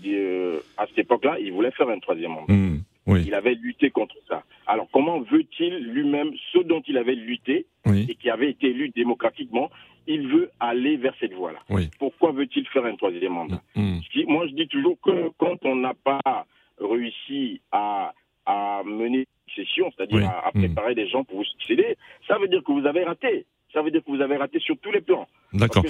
euh, 0.05 0.59
à 0.77 0.87
cette 0.87 0.99
époque-là, 0.99 1.37
il 1.39 1.51
voulait 1.51 1.71
faire 1.71 1.89
un 1.89 1.99
troisième 1.99 2.31
mandat. 2.31 2.53
Hmm. 2.53 2.77
Il 3.09 3.33
avait 3.33 3.55
lutté 3.55 3.89
contre 3.89 4.15
ça. 4.27 4.43
Alors 4.65 4.87
comment 4.91 5.19
veut-il 5.21 5.77
lui-même 5.77 6.31
ce 6.51 6.59
dont 6.59 6.81
il 6.87 6.97
avait 6.97 7.15
lutté 7.15 7.65
et 7.85 8.15
qui 8.15 8.29
avait 8.29 8.49
été 8.49 8.67
élu 8.67 8.89
démocratiquement 8.89 9.69
il 10.07 10.27
veut 10.27 10.49
aller 10.59 10.97
vers 10.97 11.13
cette 11.19 11.33
voie-là. 11.33 11.59
Pourquoi 11.99 12.31
veut-il 12.31 12.67
faire 12.67 12.85
un 12.85 12.95
troisième 12.95 13.33
mandat 13.33 13.61
mm, 13.75 13.81
mm. 13.81 14.01
Moi, 14.27 14.47
je 14.47 14.53
dis 14.53 14.67
toujours 14.67 14.97
que 15.01 15.29
quand 15.37 15.57
on 15.63 15.75
n'a 15.75 15.93
pas 15.93 16.45
réussi 16.79 17.61
à, 17.71 18.13
mener 18.85 19.19
une 19.19 19.53
session, 19.55 19.91
c'est-à-dire 19.95 20.29
à, 20.29 20.51
mm. 20.53 20.59
préparer 20.59 20.95
des 20.95 21.07
gens 21.07 21.23
pour 21.23 21.37
vous 21.37 21.43
succéder, 21.43 21.97
ça 22.27 22.37
veut 22.37 22.47
dire 22.47 22.63
que 22.63 22.71
vous 22.71 22.87
avez 22.87 23.03
raté 23.03 23.45
ça 23.73 23.81
veut 23.81 23.91
dire 23.91 24.01
que 24.03 24.11
vous 24.11 24.21
avez 24.21 24.37
raté 24.37 24.59
sur 24.59 24.77
tous 24.79 24.91
les 24.91 25.01
plans. 25.01 25.27
D'accord. 25.53 25.83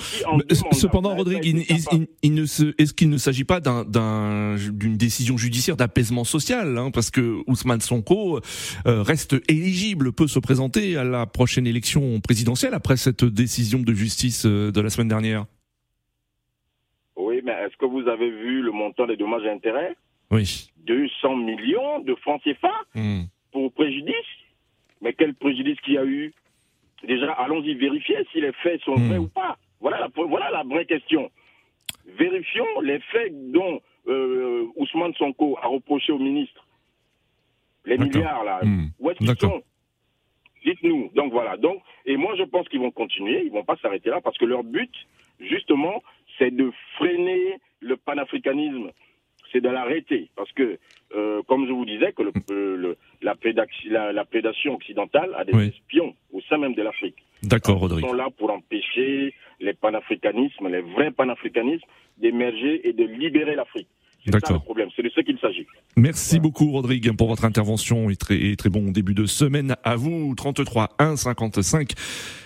Cependant, 0.71 1.15
Rodrigue, 1.15 1.65
est-ce 1.69 2.93
qu'il 2.93 3.09
ne 3.09 3.17
s'agit 3.17 3.43
pas 3.43 3.59
d'une 3.59 4.97
décision 4.97 5.37
judiciaire 5.37 5.77
d'apaisement 5.77 6.23
social 6.23 6.77
hein, 6.77 6.91
Parce 6.91 7.11
que 7.11 7.43
Ousmane 7.47 7.81
Sonko 7.81 8.39
euh, 8.85 9.01
reste 9.01 9.35
éligible, 9.49 10.11
peut 10.11 10.27
se 10.27 10.39
présenter 10.39 10.97
à 10.97 11.03
la 11.03 11.25
prochaine 11.25 11.67
élection 11.67 12.19
présidentielle 12.19 12.73
après 12.73 12.97
cette 12.97 13.23
décision 13.23 13.79
de 13.79 13.93
justice 13.93 14.45
euh, 14.45 14.71
de 14.71 14.81
la 14.81 14.89
semaine 14.89 15.07
dernière? 15.07 15.45
Oui, 17.15 17.41
mais 17.43 17.51
est-ce 17.51 17.77
que 17.77 17.85
vous 17.85 18.07
avez 18.07 18.29
vu 18.29 18.61
le 18.61 18.71
montant 18.71 19.07
des 19.07 19.17
dommages 19.17 19.43
et 19.43 19.49
intérêts? 19.49 19.95
Oui. 20.31 20.71
200 20.85 21.35
millions 21.37 21.99
de 21.99 22.15
francs 22.15 22.41
CFA 22.43 22.71
hmm. 22.95 23.23
pour 23.51 23.71
préjudice? 23.73 24.13
Mais 25.01 25.13
quel 25.13 25.35
préjudice 25.35 25.79
qu'il 25.81 25.93
y 25.93 25.97
a 25.97 26.05
eu? 26.05 26.33
Déjà, 27.03 27.31
allons-y 27.33 27.75
vérifier 27.75 28.17
si 28.31 28.41
les 28.41 28.51
faits 28.53 28.81
sont 28.81 28.95
vrais 28.95 29.19
hmm. 29.19 29.23
ou 29.23 29.27
pas. 29.27 29.57
Voilà 29.79 29.99
la, 29.99 30.09
voilà 30.15 30.49
la 30.49 30.63
vraie 30.63 30.85
question. 30.85 31.29
Vérifions 32.05 32.81
les 32.81 32.99
faits 32.99 33.31
dont 33.51 33.81
euh, 34.07 34.65
Ousmane 34.75 35.13
Sonko 35.13 35.57
a 35.61 35.67
reproché 35.67 36.11
au 36.11 36.19
ministre. 36.19 36.65
Les 37.85 37.97
milliards, 37.97 38.43
là. 38.43 38.59
Hmm. 38.63 38.87
Où 38.99 39.11
est-ce 39.11 39.19
qu'ils 39.19 39.37
sont? 39.37 39.61
Dites-nous. 40.65 41.11
Donc 41.15 41.31
voilà. 41.31 41.55
Donc, 41.57 41.81
et 42.05 42.17
moi, 42.17 42.35
je 42.35 42.43
pense 42.43 42.67
qu'ils 42.69 42.79
vont 42.79 42.91
continuer. 42.91 43.43
Ils 43.45 43.51
vont 43.51 43.63
pas 43.63 43.77
s'arrêter 43.77 44.09
là 44.09 44.19
parce 44.21 44.37
que 44.37 44.45
leur 44.45 44.63
but, 44.63 44.91
justement, 45.39 46.01
c'est 46.37 46.51
de 46.51 46.71
freiner 46.97 47.59
le 47.79 47.95
panafricanisme 47.95 48.91
c'est 49.51 49.61
de 49.61 49.69
l'arrêter. 49.69 50.29
Parce 50.35 50.51
que, 50.53 50.77
euh, 51.15 51.41
comme 51.47 51.67
je 51.67 51.71
vous 51.71 51.85
disais, 51.85 52.11
que 52.13 52.23
le, 52.23 52.97
la, 53.21 53.35
prédation, 53.35 54.75
occidentale 54.75 55.33
a 55.35 55.45
des 55.45 55.67
espions 55.67 56.15
au 56.33 56.41
sein 56.41 56.57
même 56.57 56.73
de 56.73 56.81
l'Afrique. 56.81 57.17
D'accord, 57.43 57.79
Rodrigue. 57.79 58.03
Ils 58.03 58.09
sont 58.09 58.13
là 58.13 58.29
pour 58.37 58.51
empêcher 58.51 59.33
les 59.59 59.73
panafricanismes, 59.73 60.67
les 60.69 60.81
vrais 60.81 61.11
panafricanismes, 61.11 61.85
d'émerger 62.17 62.87
et 62.87 62.93
de 62.93 63.03
libérer 63.03 63.55
l'Afrique. 63.55 63.87
C'est 64.33 64.45
ça 64.45 64.53
le 64.53 64.59
problème, 64.59 64.89
c'est 64.95 65.03
de 65.03 65.09
ce 65.09 65.21
qu'il 65.21 65.37
s'agit. 65.39 65.65
Merci 65.95 66.39
beaucoup 66.39 66.71
Rodrigue 66.71 67.15
pour 67.15 67.27
votre 67.27 67.45
intervention 67.45 68.09
et 68.09 68.15
très, 68.15 68.55
très 68.55 68.69
bon 68.69 68.91
début 68.91 69.13
de 69.13 69.25
semaine 69.25 69.75
à 69.83 69.95
vous. 69.95 70.33
33 70.35 70.95
1 70.99 71.15
55 71.15 71.93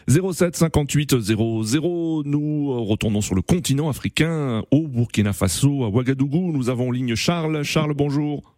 07 0.08 0.56
58 0.56 1.20
00. 1.20 2.24
Nous 2.26 2.86
retournons 2.86 3.22
sur 3.22 3.36
le 3.36 3.42
continent 3.42 3.90
africain 3.90 4.64
au 4.72 4.88
Burkina 4.88 5.34
Faso, 5.34 5.84
à 5.84 5.90
Ouagadougou. 5.90 6.52
Nous 6.52 6.70
avons 6.70 6.90
en 6.90 6.92
ligne 6.92 7.16
Charles. 7.16 7.64
Charles, 7.64 7.94
bonjour. 7.96 8.56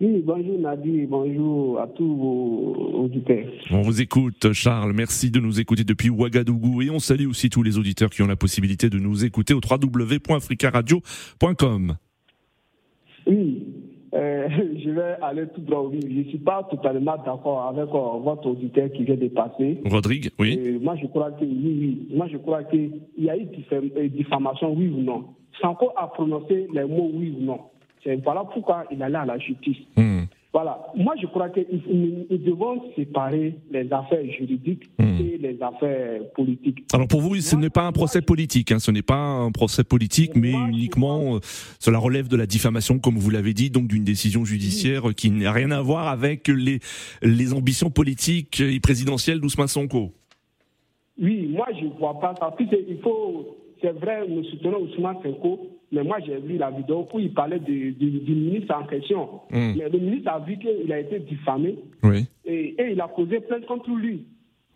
Oui, 0.00 0.22
bonjour 0.24 0.58
Nadir, 0.58 1.06
bonjour 1.10 1.78
à 1.78 1.86
tous 1.88 2.16
vos 2.16 3.04
auditeurs. 3.04 3.44
On 3.70 3.82
vous 3.82 4.00
écoute 4.00 4.54
Charles, 4.54 4.94
merci 4.94 5.30
de 5.30 5.40
nous 5.40 5.60
écouter 5.60 5.84
depuis 5.84 6.08
Ouagadougou 6.08 6.80
et 6.80 6.88
on 6.88 7.00
salue 7.00 7.26
aussi 7.26 7.50
tous 7.50 7.62
les 7.62 7.76
auditeurs 7.76 8.08
qui 8.08 8.22
ont 8.22 8.26
la 8.26 8.36
possibilité 8.36 8.88
de 8.88 8.98
nous 8.98 9.26
écouter 9.26 9.52
au 9.52 9.60
www.africaradio.com. 9.60 11.96
Oui, 13.26 13.66
euh, 14.14 14.48
je 14.84 14.90
vais 14.90 15.16
aller 15.22 15.46
tout 15.54 15.60
droit 15.60 15.80
au 15.80 15.92
Je 15.92 16.06
ne 16.06 16.24
suis 16.24 16.38
pas 16.38 16.66
totalement 16.70 17.16
d'accord 17.24 17.66
avec 17.68 17.88
euh, 17.94 18.18
votre 18.22 18.48
auditeur 18.48 18.90
qui 18.92 19.04
vient 19.04 19.16
de 19.16 19.28
passer. 19.28 19.80
Rodrigue, 19.84 20.30
oui. 20.38 20.78
moi, 20.80 20.96
je 21.00 21.06
crois 21.06 21.30
que 21.32 21.44
oui, 21.44 21.76
oui. 21.80 22.08
Moi, 22.16 22.26
je 22.30 22.38
crois 22.38 22.64
qu'il 22.64 23.00
y 23.18 23.30
a 23.30 23.36
eu 23.36 23.46
euh, 23.72 24.08
diffamation, 24.08 24.72
oui 24.72 24.88
ou 24.88 25.00
non. 25.00 25.24
Sanko 25.60 25.90
a 25.96 26.08
prononcé 26.08 26.66
les 26.72 26.84
mots 26.84 27.10
oui 27.12 27.34
ou 27.38 27.44
non. 27.44 27.60
C'est 28.02 28.16
voilà 28.24 28.44
pourquoi 28.44 28.84
il 28.90 29.02
allait 29.02 29.18
à 29.18 29.26
la 29.26 29.38
justice. 29.38 29.76
Hmm. 29.96 30.22
Voilà. 30.52 30.80
Moi, 30.96 31.14
je 31.20 31.26
crois 31.28 31.48
que 31.48 31.60
nous, 31.60 32.26
devons 32.38 32.82
séparer 32.96 33.54
les 33.70 33.92
affaires 33.92 34.24
juridiques 34.36 34.90
hmm. 34.98 35.20
et 35.20 35.38
les 35.38 35.62
affaires 35.62 36.22
politiques. 36.34 36.84
Alors 36.92 37.06
pour 37.06 37.20
vous, 37.20 37.36
ce 37.36 37.54
n'est 37.54 37.70
pas 37.70 37.86
un 37.86 37.92
procès 37.92 38.20
politique. 38.20 38.72
Hein. 38.72 38.80
ce 38.80 38.90
n'est 38.90 39.02
pas 39.02 39.14
un 39.14 39.52
procès 39.52 39.84
politique, 39.84 40.32
mais 40.34 40.50
uniquement 40.52 41.36
euh, 41.36 41.38
cela 41.78 41.98
relève 41.98 42.26
de 42.26 42.36
la 42.36 42.46
diffamation, 42.46 42.98
comme 42.98 43.16
vous 43.16 43.30
l'avez 43.30 43.54
dit, 43.54 43.70
donc 43.70 43.86
d'une 43.86 44.04
décision 44.04 44.44
judiciaire 44.44 45.14
qui 45.16 45.30
n'a 45.30 45.52
rien 45.52 45.70
à 45.70 45.80
voir 45.80 46.08
avec 46.08 46.48
les 46.48 46.80
les 47.22 47.52
ambitions 47.52 47.90
politiques 47.90 48.60
et 48.60 48.80
présidentielles 48.80 49.40
d'Ousmane 49.40 49.68
Sonko. 49.68 50.12
Oui, 51.20 51.48
moi 51.48 51.66
je 51.78 51.84
ne 51.84 51.90
vois 51.90 52.18
pas 52.18 52.34
ça. 52.38 52.54
il 52.58 52.98
faut, 53.02 53.56
c'est 53.80 53.92
vrai, 53.92 54.26
nous 54.26 54.42
soutenons 54.44 54.80
Ousmane 54.80 55.16
Sonko, 55.22 55.79
mais 55.92 56.04
moi, 56.04 56.18
j'ai 56.24 56.38
vu 56.38 56.56
la 56.56 56.70
vidéo 56.70 57.06
où 57.12 57.18
il 57.18 57.34
parlait 57.34 57.58
du, 57.58 57.96
ministre 58.28 58.74
en 58.74 58.84
question. 58.84 59.28
Hmm. 59.50 59.74
Mais 59.76 59.88
le 59.88 59.98
ministre 59.98 60.30
a 60.30 60.38
vu 60.38 60.56
qu'il 60.58 60.92
a 60.92 61.00
été 61.00 61.18
diffamé 61.20 61.76
oui. 62.04 62.26
et, 62.44 62.92
il 62.92 63.00
a 63.00 63.08
posé 63.08 63.40
plainte 63.40 63.66
contre 63.66 63.90
lui. 63.90 64.24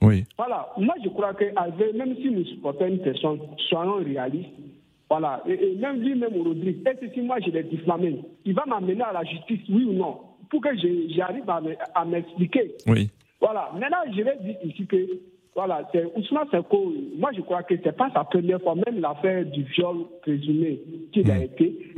Oui. 0.02 0.24
Voilà. 0.36 0.70
Moi, 0.76 0.94
je 1.02 1.08
crois 1.10 1.34
que 1.34 1.44
même 1.96 2.16
si 2.16 2.30
nous 2.30 2.44
supportons 2.44 2.86
une 2.86 2.98
personne, 2.98 3.38
soyons 3.68 4.04
réalistes. 4.04 4.50
Voilà. 5.08 5.42
Et, 5.46 5.76
même 5.76 6.00
lui, 6.00 6.16
même 6.16 6.34
Rodrigue, 6.42 6.86
et 6.86 7.08
si 7.14 7.20
moi 7.20 7.36
je 7.44 7.50
l'ai 7.50 7.62
diffamé, 7.62 8.20
il 8.44 8.54
va 8.54 8.64
m'amener 8.66 9.02
à 9.02 9.12
la 9.12 9.22
justice, 9.24 9.60
oui 9.68 9.84
ou 9.84 9.92
non, 9.92 10.18
pour 10.50 10.60
que 10.60 10.70
j'arrive 11.10 11.48
à 11.94 12.04
m'expliquer. 12.04 12.72
Oui. 12.88 13.08
Voilà. 13.40 13.70
Maintenant, 13.74 13.98
je 14.10 14.22
vais 14.22 14.36
dire 14.42 14.56
ici 14.64 14.86
que 14.86 14.96
voilà, 15.54 15.88
c'est 15.92 16.04
Ousmane 16.16 16.48
Senko. 16.50 16.92
Moi, 17.16 17.30
je 17.36 17.40
crois 17.40 17.62
que 17.62 17.74
c'est 17.82 17.96
pas 17.96 18.10
sa 18.12 18.24
première 18.24 18.60
fois, 18.60 18.74
même 18.74 19.00
l'affaire 19.00 19.44
du 19.44 19.62
viol 19.62 19.98
présumé 20.22 20.80
qu'il 21.12 21.30
a 21.30 21.38
hmm. 21.38 21.42
été. 21.42 21.94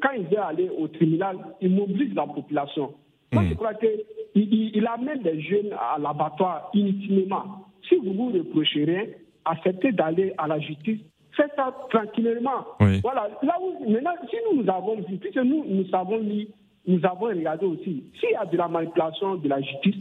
quand 0.00 0.12
il 0.16 0.24
vient 0.26 0.42
aller 0.42 0.70
au 0.70 0.88
tribunal, 0.88 1.36
il 1.60 1.70
mobilise 1.70 2.14
la 2.14 2.26
population. 2.26 2.94
Moi, 3.32 3.44
je 3.44 3.52
hmm. 3.52 3.56
crois 3.56 3.74
qu'il 3.74 4.04
il, 4.34 4.86
amène 4.86 5.22
des 5.22 5.40
jeunes 5.42 5.72
à 5.72 5.98
l'abattoir 5.98 6.70
inutilement. 6.72 7.66
Si 7.86 7.96
vous 7.96 8.14
vous 8.14 8.32
reprochez 8.32 8.84
rien, 8.84 9.04
acceptez 9.44 9.92
d'aller 9.92 10.32
à 10.38 10.48
la 10.48 10.58
justice. 10.58 11.00
Faites 11.36 11.52
ça 11.56 11.74
tranquillement. 11.90 12.64
Voilà. 13.02 13.28
Là 13.42 13.56
où, 13.60 13.90
maintenant, 13.90 14.12
si 14.30 14.36
nous, 14.50 14.62
nous 14.62 14.70
avons 14.70 14.96
vu, 14.96 15.18
puisque 15.18 15.36
nous, 15.36 15.64
nous 15.68 15.86
savons 15.88 16.18
lire, 16.18 16.46
nous 16.86 17.00
avons 17.04 17.26
regardé 17.26 17.66
aussi, 17.66 18.04
s'il 18.18 18.30
y 18.30 18.34
a 18.34 18.46
de 18.46 18.56
la 18.56 18.68
manipulation 18.68 19.36
de 19.36 19.48
la 19.48 19.60
justice, 19.60 19.96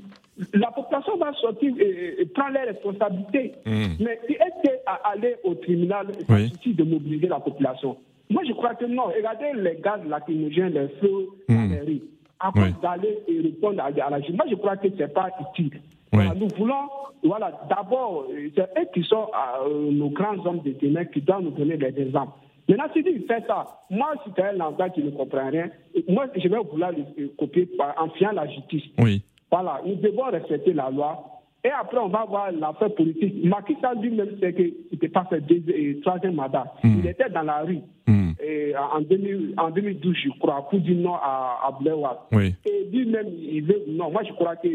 la 0.54 0.72
population 0.72 1.18
va 1.18 1.34
sortir 1.34 1.74
et, 1.80 2.26
prendre 2.34 2.54
les 2.54 2.72
responsabilités. 2.72 3.54
Hmm. 3.66 3.88
Mais 4.00 4.20
est-ce 4.28 4.70
qu'aller 4.70 5.36
au 5.44 5.56
tribunal, 5.56 6.08
c'est 6.28 6.48
suffit 6.50 6.74
de 6.74 6.84
mobiliser 6.84 7.28
la 7.28 7.40
population 7.40 7.98
Moi, 8.30 8.44
je 8.48 8.54
crois 8.54 8.76
que 8.76 8.86
non. 8.86 9.06
Regardez 9.16 9.52
les 9.56 9.80
gaz 9.82 10.02
lacrymogènes, 10.08 10.74
les 10.74 10.88
feux 11.00 11.28
mmh. 11.48 11.72
les 11.72 11.80
rues. 11.82 12.02
Avant 12.40 12.70
d'aller 12.82 13.20
et 13.28 13.42
répondre 13.42 13.84
à, 13.84 13.92
la 13.92 14.18
justice, 14.20 14.36
moi, 14.36 14.46
je 14.50 14.56
crois 14.56 14.78
que 14.78 14.90
ce 14.90 14.96
n'est 14.96 15.08
pas 15.10 15.30
utile. 15.42 15.82
nous 16.14 16.48
voulons, 16.58 16.88
voilà, 17.22 17.52
d'abord, 17.70 18.28
c'est 18.56 18.62
eux 18.62 18.88
qui 18.94 19.04
sont 19.04 19.28
euh, 19.66 19.92
nos 19.92 20.10
grands 20.10 20.46
hommes 20.46 20.62
de 20.62 20.74
demain 20.82 21.04
qui 21.04 21.20
doivent 21.20 21.44
nous 21.44 21.52
donner 21.52 21.76
des 21.76 22.02
exemples. 22.02 22.32
Maintenant, 22.70 22.86
si 22.94 23.04
tu 23.04 23.26
fais 23.28 23.44
ça, 23.48 23.66
moi, 23.90 24.14
si 24.24 24.32
tu 24.32 24.40
es 24.40 24.44
un 24.44 24.54
lambda 24.54 24.90
qui 24.90 25.04
ne 25.04 25.10
comprend 25.10 25.50
rien, 25.50 25.70
moi, 26.08 26.28
je 26.36 26.48
vais 26.48 26.58
vouloir 26.72 26.92
le 26.92 27.28
copier 27.30 27.68
en 27.98 28.10
fiant 28.12 28.32
la 28.32 28.48
justice. 28.48 28.84
Oui. 29.00 29.24
Voilà, 29.52 29.82
nous 29.86 29.96
devons 29.96 30.30
respecter 30.32 30.74
la 30.74 30.90
loi. 30.90 31.40
Et 31.64 31.70
après, 31.70 31.98
on 31.98 32.08
va 32.08 32.26
voir 32.26 32.52
l'affaire 32.52 32.94
politique. 32.96 33.44
Macky 33.44 33.76
Sall 33.82 34.00
lui-même 34.00 34.38
sait 34.40 34.54
qu'il 34.54 34.74
n'était 34.92 35.10
pas 35.10 35.26
fait 35.26 35.42
deux, 35.42 36.00
troisième 36.02 36.36
mandat. 36.36 36.74
Hmm. 36.84 37.00
Il 37.00 37.08
était 37.08 37.30
dans 37.30 37.42
la 37.42 37.64
rue 37.64 37.82
hmm. 38.08 38.32
et 38.42 38.74
en, 38.78 39.02
2012, 39.02 40.16
je 40.16 40.30
crois, 40.40 40.68
pour 40.70 40.80
dire 40.80 40.98
non 40.98 41.16
à, 41.16 41.60
à 41.68 41.78
Blair 41.82 41.98
oui. 42.32 42.56
Et 42.66 42.86
lui-même, 42.90 43.28
il 43.28 43.64
veut 43.64 43.84
non. 43.90 44.10
Moi, 44.10 44.24
je 44.24 44.32
crois 44.34 44.56
que 44.56 44.70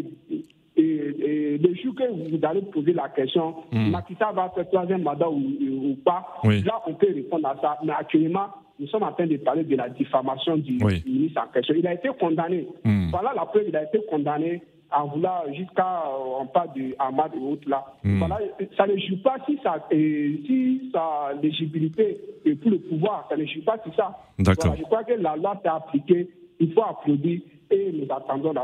le 0.76 1.74
jour 1.74 1.94
que 1.94 2.04
vous 2.10 2.44
allez 2.44 2.62
poser 2.62 2.92
la 2.92 3.08
question, 3.08 3.54
mm. 3.72 3.90
Macky 3.90 4.14
Sall 4.18 4.34
va 4.34 4.50
faire 4.54 4.68
troisième 4.68 5.02
mandat 5.02 5.30
ou, 5.30 5.40
ou 5.40 5.96
pas, 6.04 6.26
là, 6.44 6.82
on 6.86 6.94
peut 6.94 7.12
répondre 7.14 7.48
à 7.48 7.56
ça. 7.62 7.78
Mais 7.84 7.92
actuellement, 7.92 8.48
nous 8.78 8.86
sommes 8.88 9.04
en 9.04 9.12
train 9.12 9.26
de 9.26 9.36
parler 9.36 9.64
de 9.64 9.76
la 9.76 9.88
diffamation 9.88 10.56
du 10.56 10.78
ministre 11.06 11.42
en 11.42 11.52
question. 11.52 11.74
Il 11.76 11.86
a 11.86 11.94
été 11.94 12.08
condamné. 12.18 12.66
Hmm. 12.84 13.10
Voilà 13.10 13.32
la 13.34 13.46
preuve, 13.46 13.64
il 13.68 13.76
a 13.76 13.84
été 13.84 14.00
condamné 14.10 14.62
en 14.90 15.06
voulant 15.06 15.42
jusqu'à, 15.52 16.04
euh, 16.06 16.40
on 16.40 16.46
parle 16.46 16.72
de 16.74 16.94
Ahmad 16.98 17.32
et 17.34 17.38
autres 17.38 17.68
là. 17.68 17.84
Hmm. 18.02 18.18
Voilà, 18.18 18.38
ça 18.76 18.86
ne 18.86 18.96
joue 18.96 19.20
pas 19.22 19.36
si 19.46 19.58
ça, 19.62 19.86
si 19.90 20.90
sa 20.92 21.32
légibilité 21.40 22.18
est 22.44 22.54
pour 22.56 22.70
le 22.70 22.78
pouvoir, 22.78 23.26
ça 23.28 23.36
ne 23.36 23.44
joue 23.44 23.62
pas 23.64 23.78
sur 23.82 23.94
ça. 23.94 24.18
D'accord. 24.38 24.74
je 24.76 24.82
crois 24.82 25.04
que 25.04 25.14
la 25.14 25.36
loi 25.36 25.58
s'est 25.62 25.68
appliquée, 25.68 26.28
il 26.58 26.72
faut 26.72 26.82
applaudir 26.82 27.40
et 27.70 27.92
nous 27.92 28.06
attendons. 28.10 28.54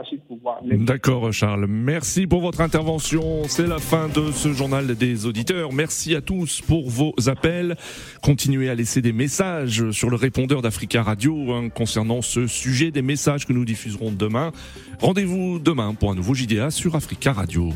D'accord, 0.62 1.32
Charles. 1.32 1.66
Merci 1.66 2.26
pour 2.26 2.40
votre 2.40 2.60
intervention. 2.60 3.44
C'est 3.44 3.66
la 3.66 3.78
fin 3.78 4.08
de 4.08 4.30
ce 4.32 4.52
journal 4.52 4.94
des 4.94 5.26
auditeurs. 5.26 5.72
Merci 5.72 6.14
à 6.14 6.20
tous 6.20 6.60
pour 6.60 6.88
vos 6.88 7.14
appels. 7.26 7.76
Continuez 8.22 8.68
à 8.68 8.74
laisser 8.74 9.02
des 9.02 9.12
messages 9.12 9.90
sur 9.90 10.10
le 10.10 10.16
répondeur 10.16 10.62
d'Africa 10.62 11.02
Radio 11.02 11.52
hein, 11.52 11.68
concernant 11.68 12.22
ce 12.22 12.46
sujet, 12.46 12.90
des 12.90 13.02
messages 13.02 13.46
que 13.46 13.52
nous 13.52 13.64
diffuserons 13.64 14.12
demain. 14.12 14.52
Rendez-vous 15.00 15.58
demain 15.58 15.94
pour 15.94 16.10
un 16.10 16.14
nouveau 16.14 16.34
JDA 16.34 16.70
sur 16.70 16.94
Africa 16.94 17.32
Radio. 17.32 17.70